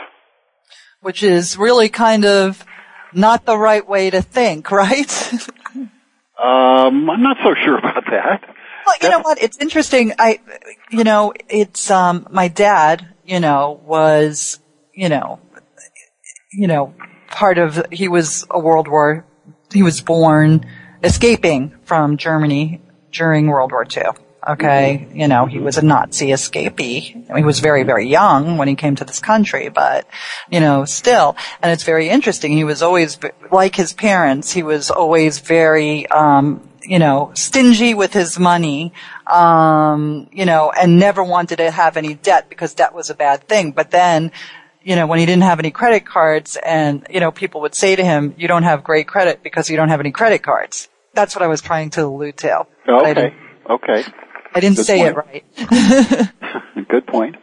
[1.00, 2.64] which is really kind of
[3.12, 5.32] not the right way to think, right?
[6.42, 8.40] Um, I'm not so sure about that.
[8.86, 9.40] well, you know what?
[9.40, 10.12] It's interesting.
[10.18, 10.40] I,
[10.90, 14.60] you know, it's, um, my dad, you know, was,
[14.94, 15.40] you know,
[16.52, 16.94] you know,
[17.28, 19.24] part of, he was a World War,
[19.72, 20.66] he was born
[21.02, 24.04] escaping from Germany during World War II.
[24.46, 25.08] Okay.
[25.14, 27.36] You know, he was a Nazi escapee.
[27.36, 30.06] He was very, very young when he came to this country, but,
[30.50, 31.36] you know, still.
[31.62, 32.52] And it's very interesting.
[32.52, 33.18] He was always,
[33.52, 38.92] like his parents, he was always very, um, you know, stingy with his money,
[39.26, 43.46] um, you know, and never wanted to have any debt because debt was a bad
[43.48, 43.72] thing.
[43.72, 44.32] But then,
[44.82, 47.96] you know, when he didn't have any credit cards and, you know, people would say
[47.96, 50.88] to him, you don't have great credit because you don't have any credit cards.
[51.14, 52.66] That's what I was trying to allude to.
[52.86, 53.36] But I Okay.
[53.70, 54.04] Okay.
[54.54, 55.44] I didn't Good say it right.
[56.88, 57.36] Good point.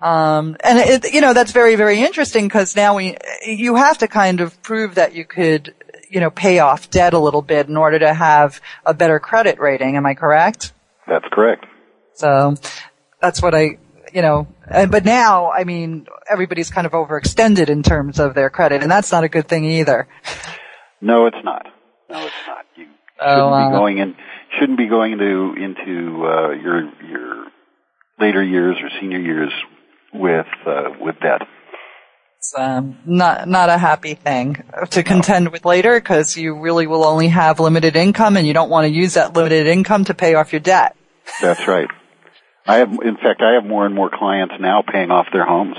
[0.00, 4.08] Um, and it, you know, that's very, very interesting because now we, you have to
[4.08, 5.74] kind of prove that you could,
[6.10, 9.58] you know, pay off debt a little bit in order to have a better credit
[9.58, 9.96] rating.
[9.96, 10.72] Am I correct?
[11.08, 11.66] That's correct.
[12.14, 12.54] So
[13.20, 13.78] that's what I,
[14.12, 18.50] you know, and, but now, I mean, everybody's kind of overextended in terms of their
[18.50, 20.08] credit and that's not a good thing either.
[21.00, 21.66] No, it's not.
[22.10, 22.64] No, it's not.
[22.76, 22.86] You
[23.18, 24.16] Oh, shouldn't uh, be going in.
[24.58, 27.46] Shouldn't be going into into uh, your your
[28.20, 29.50] later years or senior years
[30.12, 31.40] with uh, with debt.
[32.38, 37.04] It's um, not not a happy thing to contend with later because you really will
[37.04, 40.34] only have limited income and you don't want to use that limited income to pay
[40.34, 40.96] off your debt.
[41.40, 41.88] That's right.
[42.66, 45.76] I have, in fact, I have more and more clients now paying off their homes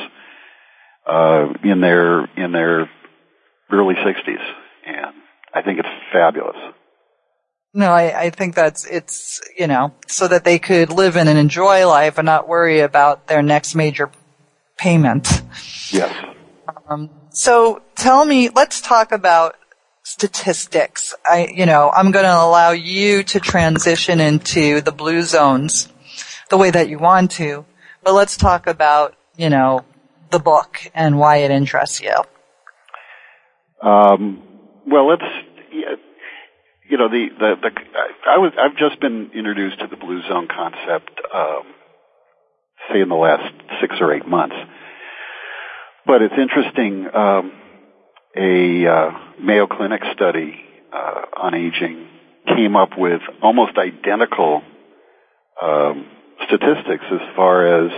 [1.05, 2.89] uh, in their in their
[3.71, 4.39] early sixties,
[4.85, 5.13] and
[5.53, 6.57] I think it's fabulous.
[7.73, 11.37] No, I, I think that's it's you know so that they could live in and
[11.37, 14.09] enjoy life and not worry about their next major
[14.77, 15.41] payment.
[15.91, 16.13] Yes.
[16.89, 19.55] Um, so tell me, let's talk about
[20.03, 21.13] statistics.
[21.29, 25.91] I, you know, I'm going to allow you to transition into the blue zones
[26.49, 27.65] the way that you want to,
[28.03, 29.83] but let's talk about, you know,
[30.31, 32.15] the book and why it interests you.
[33.81, 34.41] Um,
[34.87, 35.23] well, let's,
[36.89, 37.71] you know, the, the, the,
[38.29, 41.63] I was, I've just been introduced to the blue zone concept, um,
[42.89, 44.55] say in the last six or eight months.
[46.07, 47.51] But it's interesting, um,
[48.33, 49.11] a, uh,
[49.43, 50.55] Mayo Clinic study,
[50.93, 52.07] uh, on aging
[52.47, 54.61] came up with almost identical,
[55.61, 56.05] um,
[56.45, 57.91] statistics as far as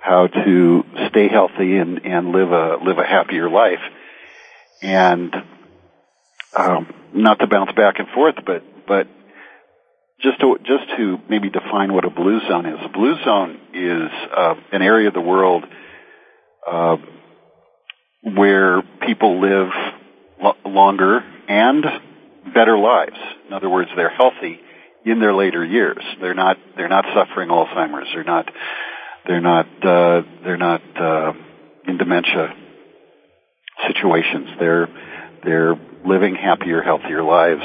[0.00, 3.84] how to stay healthy and, and live a, live a happier life.
[4.82, 5.32] And,
[6.56, 9.06] um, not to bounce back and forth, but but
[10.20, 12.78] just to just to maybe define what a blue zone is.
[12.84, 15.64] A blue zone is uh, an area of the world
[16.66, 16.96] uh,
[18.36, 19.68] where people live
[20.42, 21.84] lo- longer and
[22.54, 23.16] better lives.
[23.46, 24.60] In other words, they're healthy
[25.04, 26.02] in their later years.
[26.20, 28.08] They're not they're not suffering Alzheimer's.
[28.12, 28.50] They're not
[29.26, 31.32] they're not uh, they're not uh,
[31.86, 32.54] in dementia
[33.86, 34.48] situations.
[34.58, 34.88] They're
[35.44, 35.74] they're
[36.04, 37.62] living happier, healthier lives,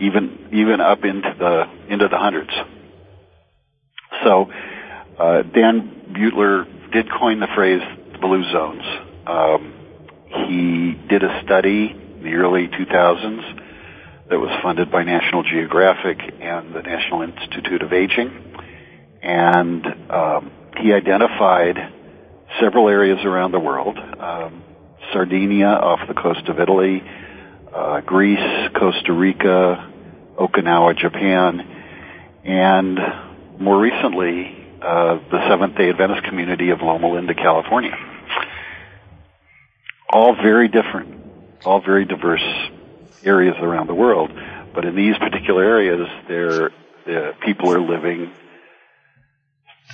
[0.00, 2.50] even even up into the into the hundreds.
[4.22, 4.50] So
[5.18, 7.82] uh, Dan Buettner did coin the phrase
[8.20, 8.82] blue zones.
[9.26, 9.72] Um,
[10.48, 13.60] he did a study in the early 2000s
[14.30, 18.30] that was funded by National Geographic and the National Institute of Aging,
[19.22, 21.76] and um, he identified
[22.60, 23.98] several areas around the world.
[23.98, 24.62] Um,
[25.12, 27.02] Sardinia off the coast of Italy,
[27.74, 29.92] uh, Greece, Costa Rica,
[30.38, 31.60] Okinawa, Japan,
[32.44, 32.98] and
[33.58, 38.13] more recently, uh, the Seventh Day Adventist community of Loma Linda, California.
[40.12, 41.24] All very different,
[41.64, 42.44] all very diverse
[43.24, 44.30] areas around the world,
[44.74, 46.70] but in these particular areas, there,
[47.06, 48.32] the people are living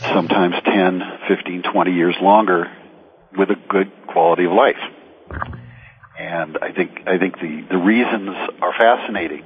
[0.01, 2.67] sometimes 10, 15, 20 years longer
[3.37, 4.77] with a good quality of life.
[6.19, 8.29] And I think I think the, the reasons
[8.61, 9.45] are fascinating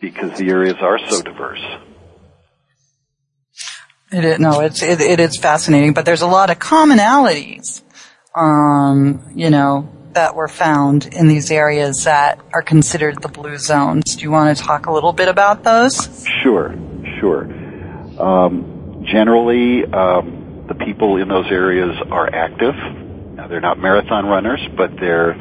[0.00, 1.64] because the areas are so diverse.
[4.12, 7.82] It no, it's it, it is fascinating, but there's a lot of commonalities,
[8.34, 14.16] um, you know, that were found in these areas that are considered the blue zones.
[14.16, 16.26] Do you want to talk a little bit about those?
[16.42, 16.74] Sure,
[17.20, 17.44] sure.
[18.20, 22.74] Um, generally, um, the people in those areas are active.
[23.34, 25.34] Now, they're not marathon runners, but they're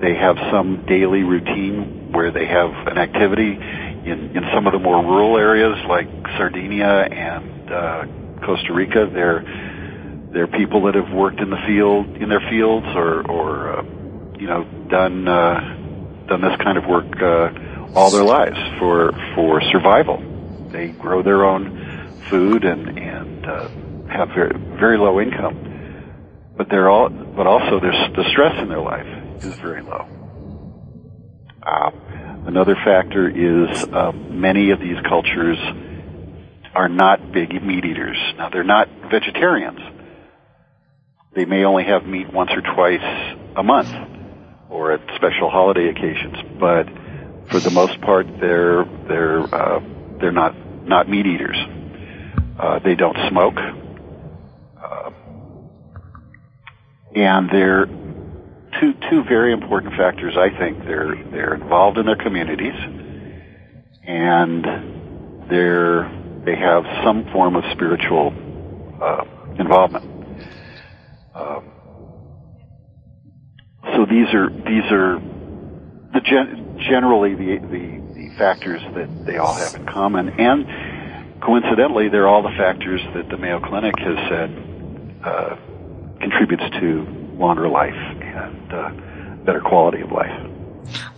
[0.00, 4.78] they have some daily routine where they have an activity in, in some of the
[4.78, 6.06] more rural areas like
[6.36, 8.04] Sardinia and uh,
[8.44, 9.08] Costa Rica.
[9.10, 9.40] They're
[10.36, 13.82] they're people that have worked in the field in their fields or or uh,
[14.38, 15.60] you know done uh,
[16.28, 17.48] done this kind of work uh,
[17.96, 20.20] all their lives for for survival.
[20.70, 23.68] They grow their own food and and uh,
[24.12, 28.82] have very very low income, but they're all but also there's the stress in their
[28.82, 29.08] life
[29.42, 30.04] is very low.
[31.62, 31.90] Uh,
[32.46, 35.56] another factor is uh, many of these cultures
[36.74, 38.18] are not big meat eaters.
[38.36, 39.95] Now they're not vegetarians.
[41.36, 43.90] They may only have meat once or twice a month
[44.70, 46.88] or at special holiday occasions, but
[47.50, 49.80] for the most part they're they're uh,
[50.18, 50.56] they're not
[50.86, 51.58] not meat eaters.
[52.58, 53.56] Uh, they don't smoke,
[54.82, 55.10] uh,
[57.14, 57.86] and they're
[58.80, 60.38] two two very important factors.
[60.38, 62.74] I think they're they're involved in their communities,
[64.06, 64.64] and
[65.50, 66.10] they're
[66.46, 68.32] they have some form of spiritual
[69.02, 69.24] uh,
[69.58, 70.15] involvement.
[71.36, 71.70] Um,
[73.94, 75.20] so these are these are
[76.12, 80.66] the gen- generally the, the the factors that they all have in common, and
[81.42, 85.56] coincidentally, they're all the factors that the Mayo Clinic has said uh,
[86.20, 87.06] contributes to
[87.38, 88.90] longer life and uh,
[89.44, 90.50] better quality of life.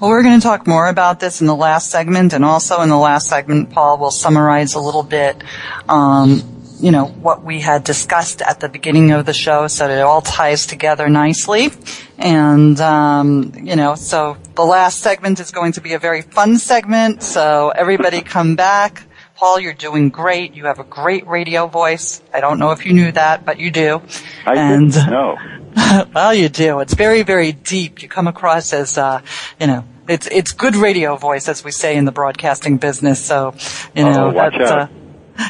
[0.00, 2.88] Well, we're going to talk more about this in the last segment, and also in
[2.88, 5.42] the last segment, Paul will summarize a little bit,
[5.88, 10.01] um, you know, what we had discussed at the beginning of the show, so it
[10.01, 11.70] all ties together nicely.
[12.18, 16.59] And um, you know, so the last segment is going to be a very fun
[16.59, 17.22] segment.
[17.22, 19.05] So everybody, come back.
[19.37, 20.55] Paul, you're doing great.
[20.55, 22.20] You have a great radio voice.
[22.35, 24.03] I don't know if you knew that, but you do.
[24.45, 25.37] I and, didn't know.
[26.14, 26.81] well, you do.
[26.81, 28.03] It's very, very deep.
[28.03, 29.20] You come across as, uh,
[29.61, 33.24] you know, it's it's good radio voice, as we say in the broadcasting business.
[33.24, 33.55] So,
[33.95, 34.70] you know, Oh, watch that's.
[34.72, 34.81] out.
[34.81, 34.89] Uh,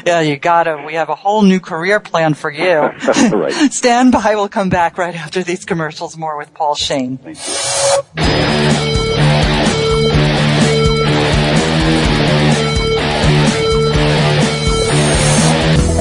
[0.05, 0.83] yeah, you gotta.
[0.85, 2.91] We have a whole new career plan for you.
[3.39, 3.53] Right.
[3.71, 4.35] Stand by.
[4.35, 6.17] We'll come back right after these commercials.
[6.17, 7.19] More with Paul Shane.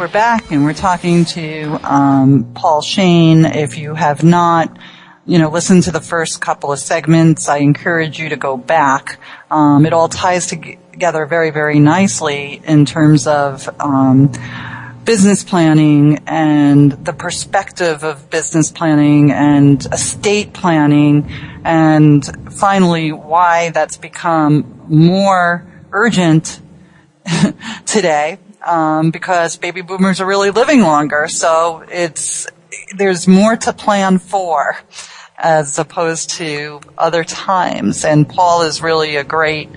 [0.00, 3.44] We're back and we're talking to um, Paul Shane.
[3.44, 4.74] If you have not
[5.26, 7.50] you know, listen to the first couple of segments.
[7.50, 9.20] I encourage you to go back.
[9.50, 14.32] Um, it all ties together very, very nicely in terms of um,
[15.04, 21.30] business planning and the perspective of business planning and estate planning,
[21.62, 22.24] and
[22.54, 26.58] finally why that's become more urgent
[27.84, 28.38] today.
[28.62, 32.46] Um, because baby boomers are really living longer, so it's
[32.94, 34.76] there's more to plan for
[35.38, 38.04] as opposed to other times.
[38.04, 39.70] And Paul is really a great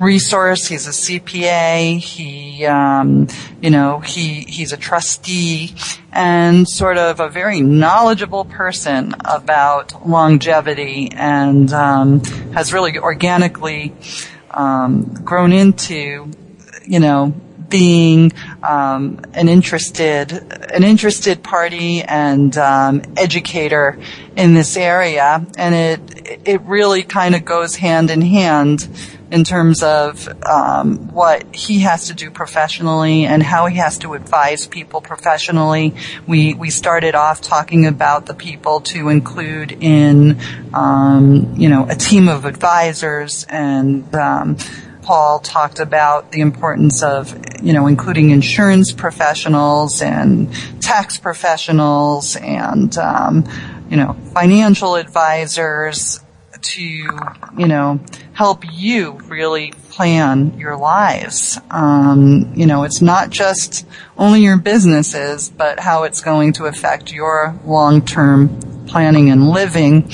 [0.00, 0.66] resource.
[0.66, 1.98] He's a CPA.
[1.98, 3.28] He, um,
[3.60, 5.74] you know, he he's a trustee
[6.12, 13.94] and sort of a very knowledgeable person about longevity, and um, has really organically
[14.50, 16.30] um, grown into,
[16.86, 17.34] you know,
[17.68, 23.98] being um, an interested an interested party and um, educator
[24.36, 28.88] in this area, and it it really kind of goes hand in hand
[29.30, 34.14] in terms of um, what he has to do professionally and how he has to
[34.14, 35.94] advise people professionally.
[36.26, 40.38] We we started off talking about the people to include in
[40.72, 44.56] um, you know a team of advisors and um,
[45.04, 50.52] Paul talked about the importance of, you know, including insurance professionals and
[50.82, 53.44] tax professionals and, um,
[53.90, 56.20] you know, financial advisors
[56.62, 58.00] to, you know,
[58.32, 61.60] help you really plan your lives.
[61.70, 63.86] Um, you know, it's not just
[64.16, 70.10] only your businesses, but how it's going to affect your long-term planning and living.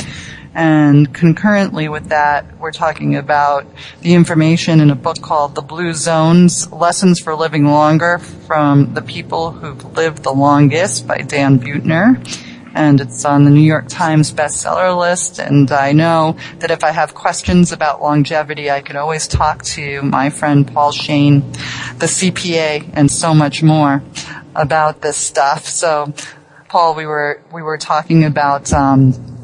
[0.61, 3.67] And concurrently with that, we're talking about
[4.03, 9.01] the information in a book called The Blue Zones, Lessons for Living Longer from the
[9.01, 12.23] People Who've Lived the Longest by Dan Buettner.
[12.75, 15.39] And it's on the New York Times bestseller list.
[15.39, 20.03] And I know that if I have questions about longevity, I can always talk to
[20.03, 21.41] my friend Paul Shane,
[21.97, 24.03] the CPA, and so much more
[24.55, 25.65] about this stuff.
[25.65, 26.13] So,
[26.69, 29.39] Paul, we were, we were talking about, um,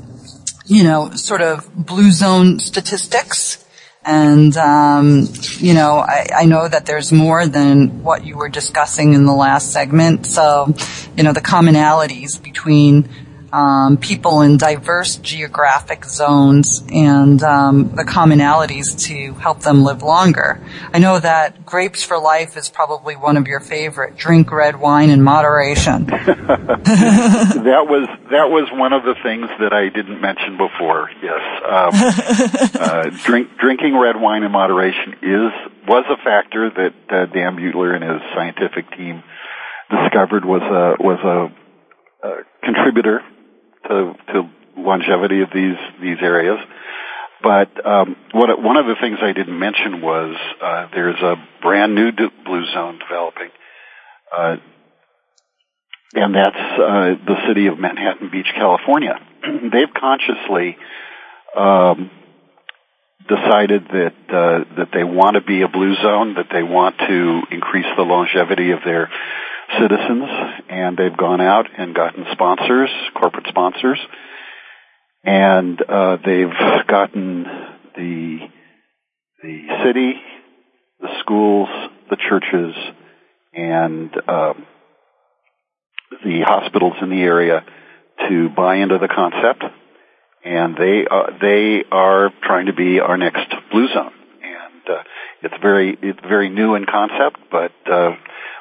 [0.66, 3.64] you know, sort of blue zone statistics.
[4.04, 9.14] And, um, you know, I, I, know that there's more than what you were discussing
[9.14, 10.26] in the last segment.
[10.26, 10.72] So,
[11.16, 13.08] you know, the commonalities between
[13.56, 20.62] um, people in diverse geographic zones and um, the commonalities to help them live longer.
[20.92, 24.18] I know that Grapes for Life is probably one of your favorite.
[24.18, 26.04] Drink red wine in moderation.
[26.06, 31.08] that was that was one of the things that I didn't mention before.
[31.22, 31.90] Yes, um,
[32.82, 35.50] uh, drink drinking red wine in moderation is
[35.88, 39.22] was a factor that uh, Dan Buettner and his scientific team
[39.88, 43.22] discovered was a was a, a contributor
[43.88, 46.58] to, to longevity of these these areas.
[47.42, 51.94] But um, what, one of the things I didn't mention was uh, there's a brand
[51.94, 52.10] new
[52.44, 53.50] blue zone developing
[54.36, 54.56] uh,
[56.14, 59.18] and that's uh, the city of Manhattan Beach, California.
[59.42, 60.76] They've consciously
[61.56, 62.10] um,
[63.28, 67.42] decided that uh, that they want to be a blue zone, that they want to
[67.50, 69.10] increase the longevity of their
[69.80, 70.28] citizens,
[70.68, 73.98] and they've gone out and gotten sponsors, corporate sponsors,
[75.24, 77.44] and uh, they've gotten
[77.96, 78.38] the
[79.42, 80.14] the city,
[81.00, 81.68] the schools,
[82.10, 82.74] the churches,
[83.52, 84.66] and um,
[86.24, 87.64] the hospitals in the area
[88.28, 89.64] to buy into the concept,
[90.44, 94.12] and they uh, they are trying to be our next blue zone.
[94.42, 95.02] And uh,
[95.42, 98.12] it's very it's very new in concept, but uh,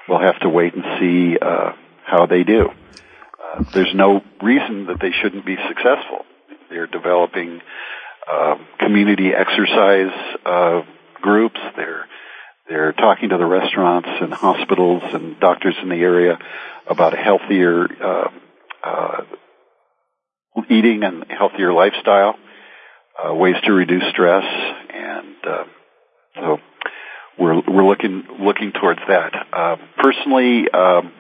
[0.08, 1.74] we'll have to wait and see uh,
[2.06, 2.70] how they do.
[2.70, 6.26] Uh, there's no reason that they shouldn't be successful.
[6.70, 7.62] They're developing
[8.32, 10.82] uh, community exercise uh,
[11.22, 11.60] groups.
[11.76, 12.06] They're
[12.68, 16.40] they're talking to the restaurants and hospitals and doctors in the area
[16.88, 18.30] about a healthier uh,
[18.84, 19.22] uh,
[20.70, 22.36] eating and healthier lifestyle,
[23.24, 24.44] uh, ways to reduce stress,
[24.94, 25.64] and uh,
[26.36, 26.58] so
[27.38, 29.34] we're we're looking looking towards that.
[29.52, 31.12] Uh, personally, um,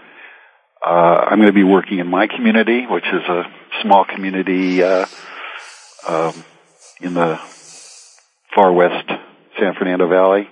[0.86, 3.44] uh, I'm going to be working in my community, which is a
[3.82, 5.06] small community uh,
[6.08, 6.44] um,
[7.02, 7.40] in the
[8.54, 9.10] far west
[9.60, 10.48] San Fernando Valley,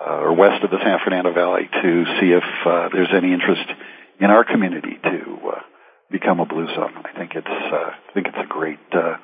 [0.00, 3.68] uh, or west of the San Fernando Valley, to see if uh, there's any interest
[4.20, 5.60] in our community to uh,
[6.10, 6.94] become a blue zone.
[7.04, 9.16] I think it's I think it's a great uh,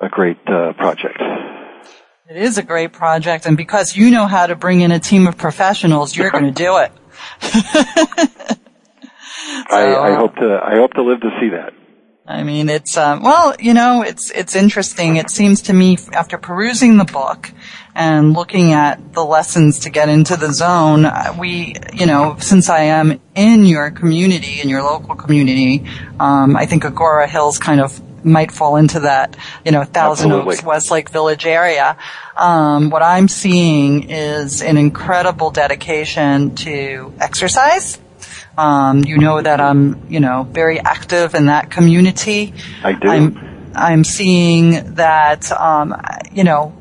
[0.00, 1.20] a great uh, project.
[2.26, 5.26] It is a great project, and because you know how to bring in a team
[5.26, 6.90] of professionals, you're going to do it.
[7.42, 7.60] so,
[9.68, 11.74] I, I hope to I hope to live to see that.
[12.26, 15.16] I mean, it's um, well, you know, it's it's interesting.
[15.16, 17.52] It seems to me after perusing the book
[17.94, 22.70] and looking at the lessons to get into the zone, uh, we, you know, since
[22.70, 25.84] I am in your community, in your local community,
[26.18, 30.54] um, I think Agoura Hills kind of might fall into that, you know, Thousand Absolutely.
[30.54, 31.96] Oaks, Westlake Village area.
[32.36, 37.98] Um, what I'm seeing is an incredible dedication to exercise.
[38.56, 42.54] Um, you know that I'm, you know, very active in that community.
[42.82, 43.08] I do.
[43.08, 46.00] I'm, I'm seeing that, um,
[46.32, 46.72] you know,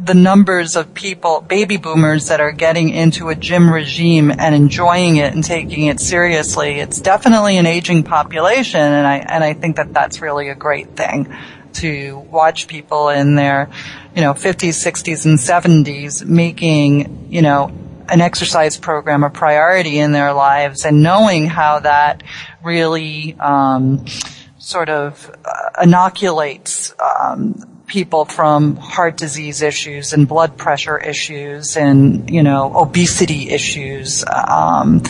[0.00, 5.16] the numbers of people, baby boomers that are getting into a gym regime and enjoying
[5.16, 6.80] it and taking it seriously.
[6.80, 10.96] It's definitely an aging population and I, and I think that that's really a great
[10.96, 11.34] thing
[11.74, 13.70] to watch people in their,
[14.14, 17.72] you know, 50s, 60s and 70s making, you know,
[18.08, 22.22] an exercise program a priority in their lives and knowing how that
[22.62, 24.04] really, um,
[24.58, 32.30] sort of uh, inoculates, um, people from heart disease issues and blood pressure issues and
[32.30, 35.02] you know obesity issues um,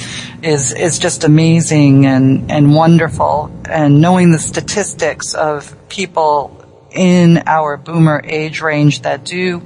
[0.43, 3.53] is is just amazing and and wonderful.
[3.71, 6.59] And knowing the statistics of people
[6.91, 9.63] in our boomer age range that do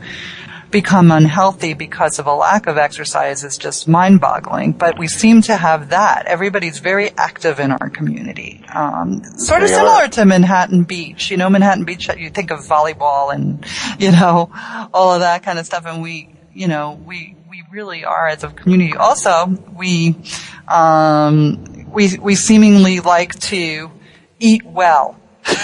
[0.71, 4.73] become unhealthy because of a lack of exercise is just mind-boggling.
[4.73, 6.27] But we seem to have that.
[6.27, 8.65] Everybody's very active in our community.
[8.75, 11.31] Um, sort of similar to Manhattan Beach.
[11.31, 13.65] You know, Manhattan Beach, you think of volleyball and,
[13.99, 14.51] you know,
[14.93, 15.87] all of that kind of stuff.
[15.87, 18.97] And we, you know, we, we really are as a community.
[18.97, 20.17] Also, we,
[20.69, 23.91] um, we, we seemingly like to
[24.41, 25.19] eat well.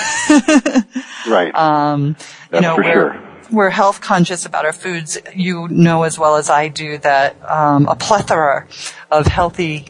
[1.28, 1.54] Right.
[1.54, 2.14] Um, you
[2.50, 3.31] That's know, for we're, sure.
[3.52, 5.18] We're health conscious about our foods.
[5.34, 8.66] You know as well as I do that um, a plethora
[9.10, 9.86] of healthy,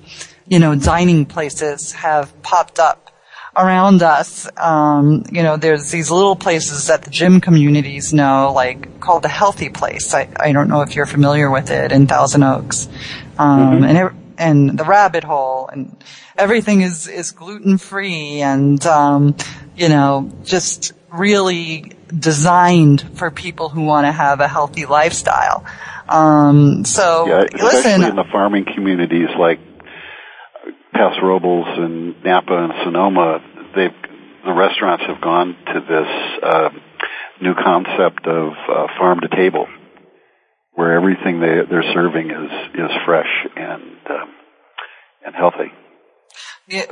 [0.46, 3.10] you know, dining places have popped up
[3.56, 4.48] around us.
[4.56, 9.28] Um, you know, there's these little places that the gym communities know, like called the
[9.28, 10.14] Healthy Place.
[10.14, 12.88] I, I don't know if you're familiar with it in Thousand Oaks,
[13.38, 16.02] um, and ev- and the Rabbit Hole, and
[16.36, 19.36] everything is is gluten free, and um,
[19.76, 25.64] you know, just really designed for people who want to have a healthy lifestyle.
[26.08, 29.58] Um, so yeah, especially listen, in the farming communities like
[30.92, 33.38] Paso Robles and Napa and Sonoma,
[33.74, 34.12] they've
[34.44, 36.68] the restaurants have gone to this uh,
[37.40, 39.66] new concept of uh, farm to table,
[40.74, 44.34] where everything they, they're serving is is fresh and um,
[45.24, 45.70] and healthy.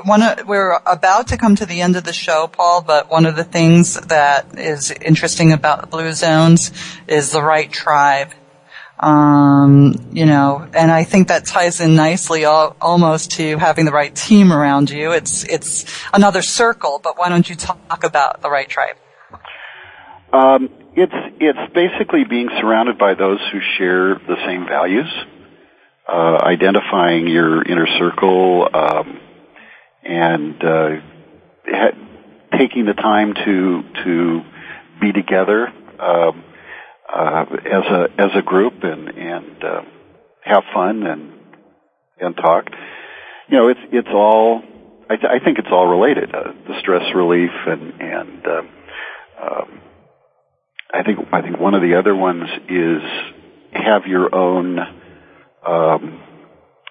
[0.05, 3.37] One we're about to come to the end of the show, Paul, but one of
[3.37, 6.73] the things that is interesting about the Blue Zones
[7.07, 8.33] is the right tribe.
[8.99, 13.93] Um, you know, and I think that ties in nicely al- almost to having the
[13.93, 15.13] right team around you.
[15.13, 18.97] It's, it's another circle, but why don't you talk about the right tribe?
[20.33, 25.09] Um, it's it's basically being surrounded by those who share the same values,
[26.07, 29.21] uh, identifying your inner circle, um,
[30.05, 30.89] and uh,
[31.67, 34.41] ha- taking the time to to
[35.01, 36.45] be together um,
[37.15, 39.83] uh, as a as a group and and uh,
[40.45, 41.33] have fun and
[42.19, 42.67] and talk.
[43.49, 44.63] You know, it's it's all.
[45.09, 46.33] I, th- I think it's all related.
[46.33, 48.63] Uh, the stress relief and and uh,
[49.43, 49.81] um,
[50.93, 53.03] I think I think one of the other ones is
[53.73, 54.79] have your own.
[55.67, 56.23] Um,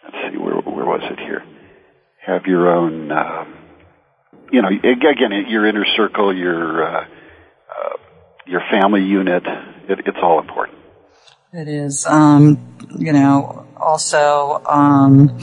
[0.03, 1.43] let's see, where where was it here?
[2.25, 3.11] Have your own.
[3.11, 3.55] Um,
[4.51, 7.97] you know, again, your inner circle, your uh, uh,
[8.45, 9.43] your family unit.
[9.87, 10.77] It, it's all important.
[11.53, 12.05] It is.
[12.05, 12.57] Um,
[12.97, 15.37] you know, also, um,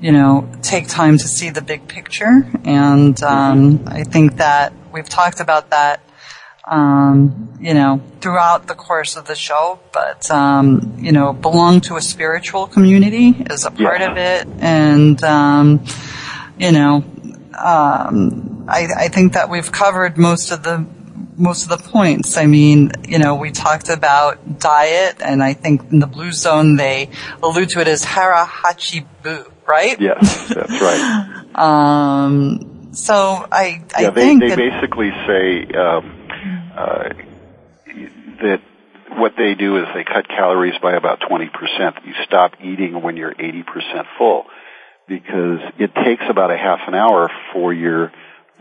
[0.00, 2.46] you know, take time to see the big picture.
[2.64, 6.00] And um, I think that we've talked about that,
[6.66, 9.78] um, you know, throughout the course of the show.
[9.92, 14.10] But um, you know, belong to a spiritual community is a part Yeah.
[14.10, 15.84] of it, and um,
[16.58, 17.04] you know,
[17.58, 20.86] um, I, I think that we've covered most of the
[21.38, 22.36] most of the points.
[22.36, 26.76] I mean, you know, we talked about diet, and I think in the Blue Zone
[26.76, 27.10] they
[27.42, 30.00] allude to it as hara hachi bu, right?
[30.00, 31.32] Yes, that's right.
[31.56, 36.28] Um, so I, I yeah, they think they that, basically say um,
[36.76, 37.08] uh,
[38.42, 38.60] that
[39.12, 41.96] what they do is they cut calories by about twenty percent.
[42.04, 44.44] You stop eating when you're eighty percent full
[45.08, 48.12] because it takes about a half an hour for your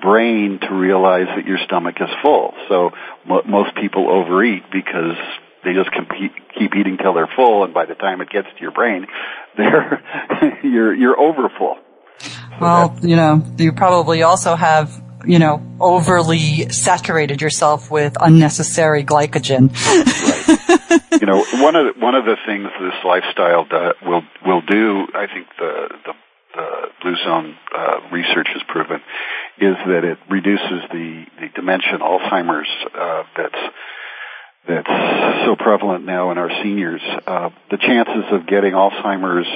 [0.01, 2.53] brain to realize that your stomach is full.
[2.69, 2.91] So
[3.25, 5.15] mo- most people overeat because
[5.63, 8.61] they just keep, keep eating till they're full, and by the time it gets to
[8.61, 9.07] your brain,
[9.57, 10.03] they're
[10.63, 11.77] you're you're over full.
[12.61, 19.71] well, you know, you probably also have, you know, overly saturated yourself with unnecessary glycogen.
[21.19, 25.07] you know, one of the, one of the things this lifestyle do, will will do,
[25.15, 26.13] I think the the,
[26.55, 29.01] the Blue Zone uh, research has proven,
[29.59, 33.61] is that it reduces the the dementia, Alzheimer's uh, that's
[34.67, 34.89] that's
[35.45, 37.01] so prevalent now in our seniors.
[37.27, 39.47] Uh, the chances of getting Alzheimer's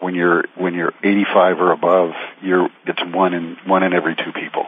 [0.00, 2.10] when you're when you're 85 or above,
[2.42, 4.66] you're it's one in one in every two people,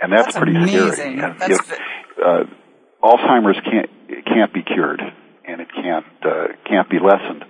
[0.00, 0.92] and that's, That's pretty amazing.
[0.92, 1.20] scary.
[1.20, 1.70] And, That's
[2.18, 2.44] know, uh,
[3.04, 5.00] Alzheimer's can't it can't be cured,
[5.46, 7.44] and it can't uh, can't be lessened,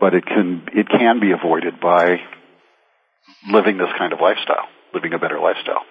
[0.00, 2.16] but it can it can be avoided by
[3.50, 5.82] living this kind of lifestyle, living a better lifestyle.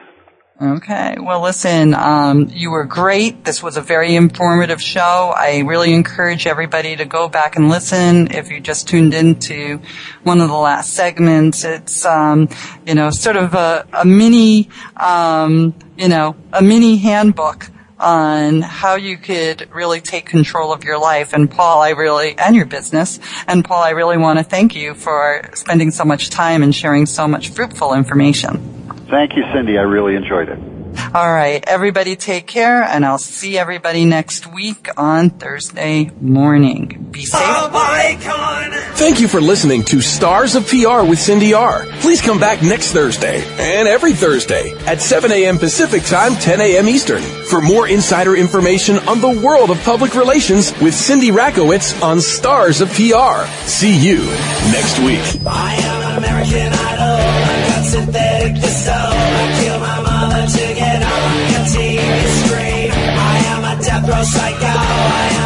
[0.61, 1.16] Okay.
[1.20, 3.44] Well, listen, um, you were great.
[3.44, 5.34] This was a very informative show.
[5.36, 8.32] I really encourage everybody to go back and listen.
[8.32, 9.82] If you just tuned into
[10.22, 12.48] one of the last segments, it's, um,
[12.86, 17.68] you know, sort of a, a mini, um, you know, a mini handbook
[18.00, 21.34] on how you could really take control of your life.
[21.34, 23.20] And Paul, I really, and your business.
[23.46, 27.04] And Paul, I really want to thank you for spending so much time and sharing
[27.04, 28.75] so much fruitful information.
[29.09, 29.78] Thank you, Cindy.
[29.78, 30.59] I really enjoyed it.
[31.14, 37.09] All right, everybody take care, and I'll see everybody next week on Thursday morning.
[37.11, 37.40] Be safe.
[38.96, 41.84] Thank you for listening to Stars of PR with Cindy R.
[42.00, 45.59] Please come back next Thursday and every Thursday at 7 a.m.
[45.59, 46.88] Pacific Time, 10 a.m.
[46.88, 52.20] Eastern for more insider information on the world of public relations with Cindy Rakowitz on
[52.20, 53.46] Stars of PR.
[53.66, 54.24] See you
[54.72, 55.22] next week.
[58.89, 62.91] I kill my mother to get on TV screen.
[62.93, 65.45] I am a death row psycho.